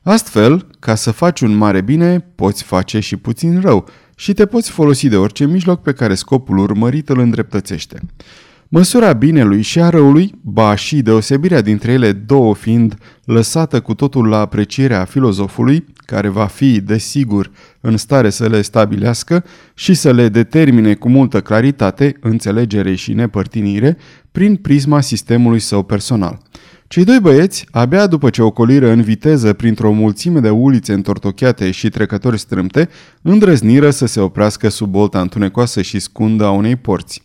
Astfel, 0.04 0.68
ca 0.80 0.96
să 0.96 1.12
faci 1.12 1.42
un 1.42 1.56
mare 1.56 1.82
bine, 1.82 2.20
poți 2.36 2.64
face 2.64 3.00
și 3.00 3.16
puțin 3.16 3.60
rău 3.60 3.90
și 4.16 4.34
te 4.34 4.46
poți 4.46 4.72
folosi 4.72 5.08
de 5.08 5.18
orice 5.18 5.46
mijloc 5.46 5.82
pe 5.82 5.94
care 5.94 6.16
scopul 6.16 6.58
urmărit 6.58 7.10
îl 7.10 7.20
îndreptățește. 7.20 8.00
Măsura 8.70 9.14
binelui 9.14 9.62
și 9.62 9.80
a 9.80 9.90
răului, 9.90 10.34
ba 10.42 10.76
și 10.76 11.02
deosebirea 11.02 11.62
dintre 11.62 11.92
ele 11.92 12.12
două 12.12 12.56
fiind 12.56 12.96
lăsată 13.26 13.80
cu 13.80 13.94
totul 13.94 14.28
la 14.28 14.40
aprecierea 14.40 15.06
filozofului, 15.06 15.86
care 16.06 16.28
va 16.28 16.46
fi, 16.46 16.82
desigur, 16.82 17.52
în 17.82 17.98
stare 17.98 18.30
să 18.30 18.48
le 18.48 18.62
stabilească 18.62 19.44
și 19.74 19.94
să 19.94 20.12
le 20.12 20.30
determine 20.30 20.94
cu 20.94 21.10
multă 21.10 21.42
claritate, 21.42 22.16
înțelegere 22.20 22.96
și 22.96 23.14
nepărtinire, 23.14 23.98
prin 24.32 24.56
prisma 24.56 25.02
sistemului 25.02 25.60
său 25.60 25.84
personal. 25.84 26.38
Cei 26.88 27.04
doi 27.04 27.20
băieți, 27.20 27.66
abia 27.72 28.08
după 28.08 28.30
ce 28.30 28.42
ocoliră 28.42 28.90
în 28.90 29.02
viteză 29.02 29.54
printr-o 29.54 29.92
mulțime 29.92 30.40
de 30.40 30.50
ulițe 30.50 30.94
întortocheate 30.94 31.72
și 31.72 31.90
trecători 31.90 32.40
strâmte, 32.40 32.90
îndrăzniră 33.22 33.90
să 33.90 34.06
se 34.06 34.20
oprească 34.20 34.70
sub 34.70 34.90
bolta 34.90 35.22
întunecoasă 35.22 35.82
și 35.82 36.00
scundă 36.00 36.46
a 36.46 36.52
unei 36.52 36.76
porți. 36.76 37.22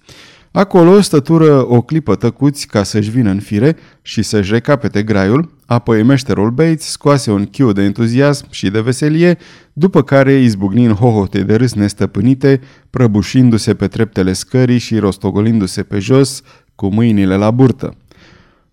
Acolo 0.53 1.01
stătură 1.01 1.67
o 1.69 1.83
clipă 1.83 2.15
tăcuți 2.15 2.67
ca 2.67 2.83
să-și 2.83 3.11
vină 3.11 3.31
în 3.31 3.41
fire 3.41 3.77
și 4.03 4.23
să-și 4.23 4.53
recapete 4.53 5.03
graiul, 5.03 5.51
apoi 5.67 6.03
meșterul 6.03 6.51
Bates 6.51 6.91
scoase 6.91 7.31
un 7.31 7.47
chiu 7.47 7.73
de 7.73 7.83
entuziasm 7.83 8.47
și 8.51 8.71
de 8.71 8.81
veselie, 8.81 9.39
după 9.73 10.03
care 10.03 10.33
izbucni 10.33 10.85
în 10.85 10.93
hohote 10.93 11.43
de 11.43 11.55
râs 11.55 11.73
nestăpânite, 11.73 12.61
prăbușindu-se 12.91 13.75
pe 13.75 13.87
treptele 13.87 14.33
scării 14.33 14.79
și 14.79 14.99
rostogolindu-se 14.99 15.83
pe 15.83 15.99
jos 15.99 16.43
cu 16.75 16.87
mâinile 16.87 17.37
la 17.37 17.51
burtă. 17.51 17.97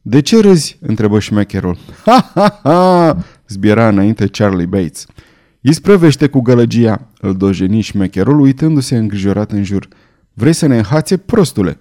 De 0.02 0.22
ce 0.22 0.40
râzi?" 0.40 0.78
întrebă 0.82 1.20
șmecherul. 1.20 1.78
Ha, 2.06 2.32
ha, 2.34 2.60
ha!" 2.64 3.18
zbiera 3.48 3.88
înainte 3.88 4.28
Charlie 4.28 4.66
Bates. 4.66 5.06
Isprăvește 5.62 6.28
cu 6.28 6.42
gălăgia, 6.42 7.08
îl 7.22 7.36
dojeni 7.36 7.82
șmecherul, 7.82 8.40
uitându-se 8.40 8.98
îngrijorat 8.98 9.52
în 9.52 9.64
jur. 9.64 9.88
Vrei 10.40 10.54
să 10.54 10.68
ne 10.68 10.78
înhațe, 10.78 11.18
prostule?" 11.18 11.80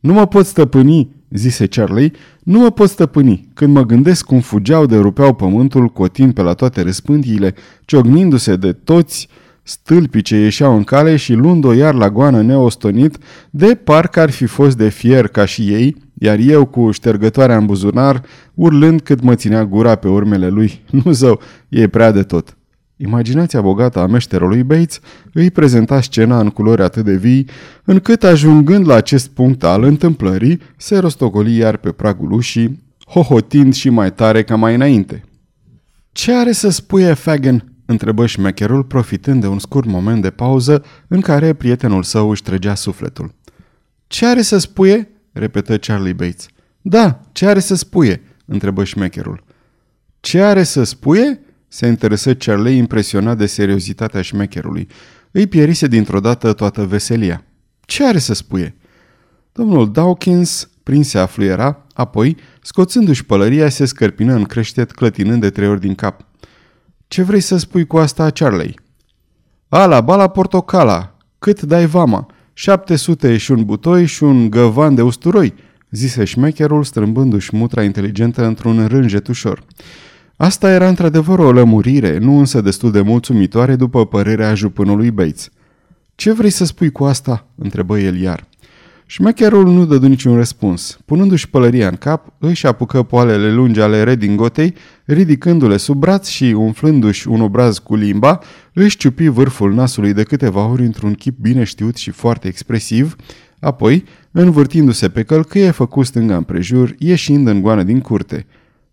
Nu 0.00 0.12
mă 0.12 0.26
pot 0.26 0.46
stăpâni," 0.46 1.08
zise 1.30 1.66
Charlie, 1.66 2.10
nu 2.42 2.58
mă 2.58 2.70
pot 2.70 2.88
stăpâni. 2.88 3.48
Când 3.54 3.74
mă 3.74 3.82
gândesc 3.82 4.24
cum 4.24 4.40
fugeau 4.40 4.86
de 4.86 4.96
rupeau 4.96 5.34
pământul, 5.34 5.88
cotind 5.88 6.34
pe 6.34 6.42
la 6.42 6.52
toate 6.52 6.82
răspândiile, 6.82 7.54
ciognindu-se 7.84 8.56
de 8.56 8.72
toți 8.72 9.28
stâlpii 9.62 10.22
ce 10.22 10.36
ieșeau 10.36 10.76
în 10.76 10.84
cale 10.84 11.16
și 11.16 11.32
luând-o 11.32 11.72
iar 11.72 11.94
la 11.94 12.10
goană 12.10 12.42
neostonit, 12.42 13.18
de 13.50 13.74
parcă 13.74 14.20
ar 14.20 14.30
fi 14.30 14.46
fost 14.46 14.76
de 14.76 14.88
fier 14.88 15.26
ca 15.26 15.44
și 15.44 15.62
ei, 15.72 15.96
iar 16.14 16.38
eu 16.38 16.64
cu 16.66 16.90
ștergătoarea 16.90 17.56
în 17.56 17.66
buzunar, 17.66 18.22
urlând 18.54 19.00
cât 19.00 19.22
mă 19.22 19.34
ținea 19.34 19.64
gura 19.64 19.94
pe 19.94 20.08
urmele 20.08 20.48
lui. 20.48 20.84
Nu 21.04 21.12
zău, 21.12 21.40
e 21.68 21.88
prea 21.88 22.10
de 22.10 22.22
tot. 22.22 22.56
Imaginația 23.02 23.60
bogată 23.60 23.98
a 23.98 24.06
meșterului 24.06 24.62
Bates 24.62 25.00
îi 25.32 25.50
prezenta 25.50 26.00
scena 26.00 26.40
în 26.40 26.50
culori 26.50 26.82
atât 26.82 27.04
de 27.04 27.16
vii, 27.16 27.48
încât 27.84 28.24
ajungând 28.24 28.86
la 28.86 28.94
acest 28.94 29.28
punct 29.28 29.64
al 29.64 29.82
întâmplării, 29.82 30.60
se 30.76 30.98
rostogoli 30.98 31.56
iar 31.56 31.76
pe 31.76 31.92
pragul 31.92 32.32
ușii, 32.32 32.82
hohotind 33.06 33.74
și 33.74 33.90
mai 33.90 34.12
tare 34.12 34.42
ca 34.42 34.56
mai 34.56 34.74
înainte. 34.74 35.24
Ce 36.12 36.34
are 36.34 36.52
să 36.52 36.68
spuie 36.68 37.12
Fagan?" 37.12 37.72
întrebă 37.86 38.26
șmecherul, 38.26 38.84
profitând 38.84 39.40
de 39.40 39.46
un 39.46 39.58
scurt 39.58 39.86
moment 39.86 40.22
de 40.22 40.30
pauză 40.30 40.84
în 41.08 41.20
care 41.20 41.52
prietenul 41.52 42.02
său 42.02 42.30
își 42.30 42.42
trăgea 42.42 42.74
sufletul. 42.74 43.34
Ce 44.06 44.26
are 44.26 44.42
să 44.42 44.58
spuie?" 44.58 45.10
repetă 45.32 45.78
Charlie 45.78 46.12
Bates. 46.12 46.46
Da, 46.80 47.20
ce 47.32 47.46
are 47.46 47.60
să 47.60 47.74
spuie?" 47.74 48.22
întrebă 48.44 48.84
șmecherul. 48.84 49.44
Ce 50.20 50.42
are 50.42 50.62
să 50.62 50.82
spuie?" 50.82 51.40
Se 51.72 51.86
interesă 51.86 52.34
Charlie 52.34 52.76
impresionat 52.76 53.36
de 53.36 53.46
seriozitatea 53.46 54.22
șmecherului. 54.22 54.88
Îi 55.30 55.46
pierise 55.46 55.86
dintr-o 55.86 56.20
dată 56.20 56.52
toată 56.52 56.84
veselia. 56.84 57.44
Ce 57.80 58.06
are 58.06 58.18
să 58.18 58.34
spuie?" 58.34 58.76
Domnul 59.52 59.92
Dawkins 59.92 60.70
prinse 60.82 61.18
a 61.18 61.26
fluiera, 61.26 61.86
apoi, 61.94 62.36
scoțându-și 62.62 63.24
pălăria, 63.24 63.68
se 63.68 63.84
scărpină 63.84 64.34
în 64.34 64.44
creștet, 64.44 64.90
clătinând 64.90 65.40
de 65.40 65.50
trei 65.50 65.68
ori 65.68 65.80
din 65.80 65.94
cap. 65.94 66.26
Ce 67.08 67.22
vrei 67.22 67.40
să 67.40 67.56
spui 67.56 67.86
cu 67.86 67.98
asta, 67.98 68.30
Charlie?" 68.30 68.74
Ala, 69.68 70.00
bala 70.00 70.28
portocala, 70.28 71.16
cât 71.38 71.62
dai 71.62 71.86
vama? 71.86 72.26
700 72.52 73.36
și 73.36 73.50
un 73.50 73.64
butoi 73.64 74.06
și 74.06 74.22
un 74.22 74.50
găvan 74.50 74.94
de 74.94 75.02
usturoi, 75.02 75.54
zise 75.90 76.24
șmecherul 76.24 76.84
strâmbându-și 76.84 77.56
mutra 77.56 77.82
inteligentă 77.82 78.44
într-un 78.44 78.86
rânjet 78.86 79.26
ușor. 79.26 79.64
Asta 80.42 80.70
era 80.70 80.88
într-adevăr 80.88 81.38
o 81.38 81.52
lămurire, 81.52 82.18
nu 82.18 82.38
însă 82.38 82.60
destul 82.60 82.90
de 82.90 83.00
mulțumitoare 83.00 83.76
după 83.76 84.06
părerea 84.06 84.54
jupânului 84.54 85.10
Bates. 85.10 85.50
Ce 86.14 86.32
vrei 86.32 86.50
să 86.50 86.64
spui 86.64 86.90
cu 86.90 87.04
asta?" 87.04 87.46
întrebă 87.54 87.98
el 87.98 88.20
iar. 88.20 88.48
Șmecherul 89.06 89.72
nu 89.72 89.84
dădu 89.84 90.06
niciun 90.06 90.36
răspuns. 90.36 90.98
Punându-și 91.04 91.50
pălăria 91.50 91.88
în 91.88 91.94
cap, 91.94 92.32
își 92.38 92.66
apucă 92.66 93.02
poalele 93.02 93.52
lungi 93.52 93.80
ale 93.80 94.02
redingotei, 94.02 94.74
ridicându-le 95.04 95.76
sub 95.76 95.98
braț 95.98 96.28
și, 96.28 96.44
umflându-și 96.44 97.28
un 97.28 97.40
obraz 97.40 97.78
cu 97.78 97.94
limba, 97.94 98.40
își 98.72 98.96
ciupi 98.96 99.28
vârful 99.28 99.74
nasului 99.74 100.12
de 100.12 100.22
câteva 100.22 100.66
ori 100.66 100.84
într-un 100.84 101.14
chip 101.14 101.38
bine 101.38 101.64
știut 101.64 101.96
și 101.96 102.10
foarte 102.10 102.48
expresiv, 102.48 103.16
apoi, 103.58 104.04
învârtindu-se 104.30 105.08
pe 105.08 105.22
călcâie, 105.22 105.70
făcu 105.70 106.02
stânga 106.02 106.36
împrejur, 106.36 106.94
ieșind 106.98 107.46
în 107.46 107.60
goană 107.60 107.82
din 107.82 108.00
curte. 108.00 108.46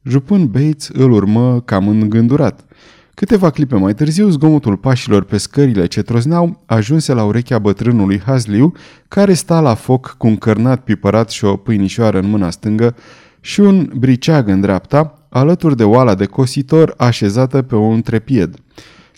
Jupân 0.10 0.48
Bates 0.48 0.90
îl 0.94 1.12
urmă 1.12 1.62
cam 1.66 1.88
îngândurat. 1.88 2.66
Câteva 3.14 3.50
clipe 3.50 3.76
mai 3.76 3.94
târziu, 3.94 4.30
zgomotul 4.30 4.78
pașilor 4.78 5.24
pe 5.24 5.38
scările 5.38 5.86
ce 5.86 6.02
trozneau 6.02 6.64
ajunse 6.66 7.14
la 7.14 7.24
urechea 7.24 7.60
bătrânului 7.60 8.22
Hazliu, 8.26 8.74
care 9.08 9.34
sta 9.34 9.60
la 9.60 9.74
foc 9.74 10.16
cu 10.18 10.28
un 10.28 10.36
cărnat 10.36 10.84
pipărat 10.84 11.30
și 11.30 11.46
o 11.46 11.56
pâinișoară 11.56 12.20
în 12.20 12.30
mâna 12.30 12.50
stângă 12.50 12.96
și 13.40 13.60
un 13.60 13.92
briceag 13.96 14.48
în 14.48 14.62
dreapta, 14.62 15.28
alături 15.30 15.78
de 15.78 15.84
oala 15.84 16.16
de 16.16 16.26
cositor 16.26 16.94
așezată 16.98 17.62
pe 17.62 17.76
un 17.76 18.02
trepied. 18.02 18.56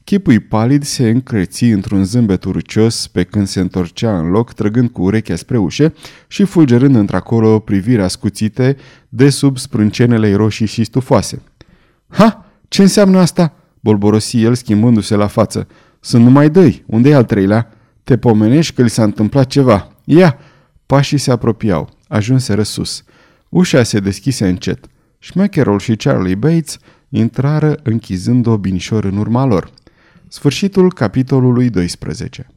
Chipul 0.10 0.40
palid 0.40 0.84
se 0.84 1.10
încreți 1.10 1.64
într-un 1.64 2.04
zâmbet 2.04 2.44
urcios 2.44 3.08
pe 3.08 3.24
când 3.24 3.48
se 3.48 3.60
întorcea 3.60 4.20
în 4.20 4.30
loc, 4.30 4.54
trăgând 4.54 4.90
cu 4.90 5.02
urechea 5.02 5.36
spre 5.36 5.58
ușe 5.58 5.94
și 6.28 6.44
fulgerând 6.44 6.96
într-acolo 6.96 7.60
privirea 7.60 8.08
scuțite 8.08 8.78
de 9.10 9.30
sub 9.30 9.58
sprâncenele 9.58 10.34
roșii 10.36 10.66
și 10.66 10.84
stufoase. 10.84 11.42
Ha! 12.08 12.46
Ce 12.68 12.82
înseamnă 12.82 13.20
asta?" 13.20 13.54
bolborosi 13.80 14.42
el 14.42 14.56
schimbându-se 14.56 15.16
la 15.16 15.28
față. 15.28 15.68
Sunt 16.00 16.24
numai 16.24 16.50
doi, 16.50 16.84
unde 16.88 17.10
e 17.10 17.16
al 17.16 17.26
treilea? 17.26 17.72
Te 18.04 18.18
pomenești 18.18 18.74
că 18.74 18.82
li 18.82 18.90
s-a 18.90 19.04
întâmplat 19.04 19.48
ceva. 19.48 19.92
Ia! 20.04 20.38
Pașii 20.86 21.18
se 21.18 21.32
apropiau, 21.32 21.90
ajunse 22.08 22.64
sus. 22.64 23.04
Ușa 23.50 23.84
se 23.84 24.00
deschise 24.00 24.48
încet. 24.48 24.86
Șmecherul 25.20 25.80
și 25.80 25.96
Charlie 25.96 26.36
Bates 26.36 26.78
intrară 27.10 27.80
închizând-o 27.84 28.58
binișor 28.58 29.04
în 29.04 29.18
urma 29.18 29.46
lor. 29.46 29.72
Sfârșitul 30.32 30.94
capitolului 30.94 31.70
12 31.70 32.48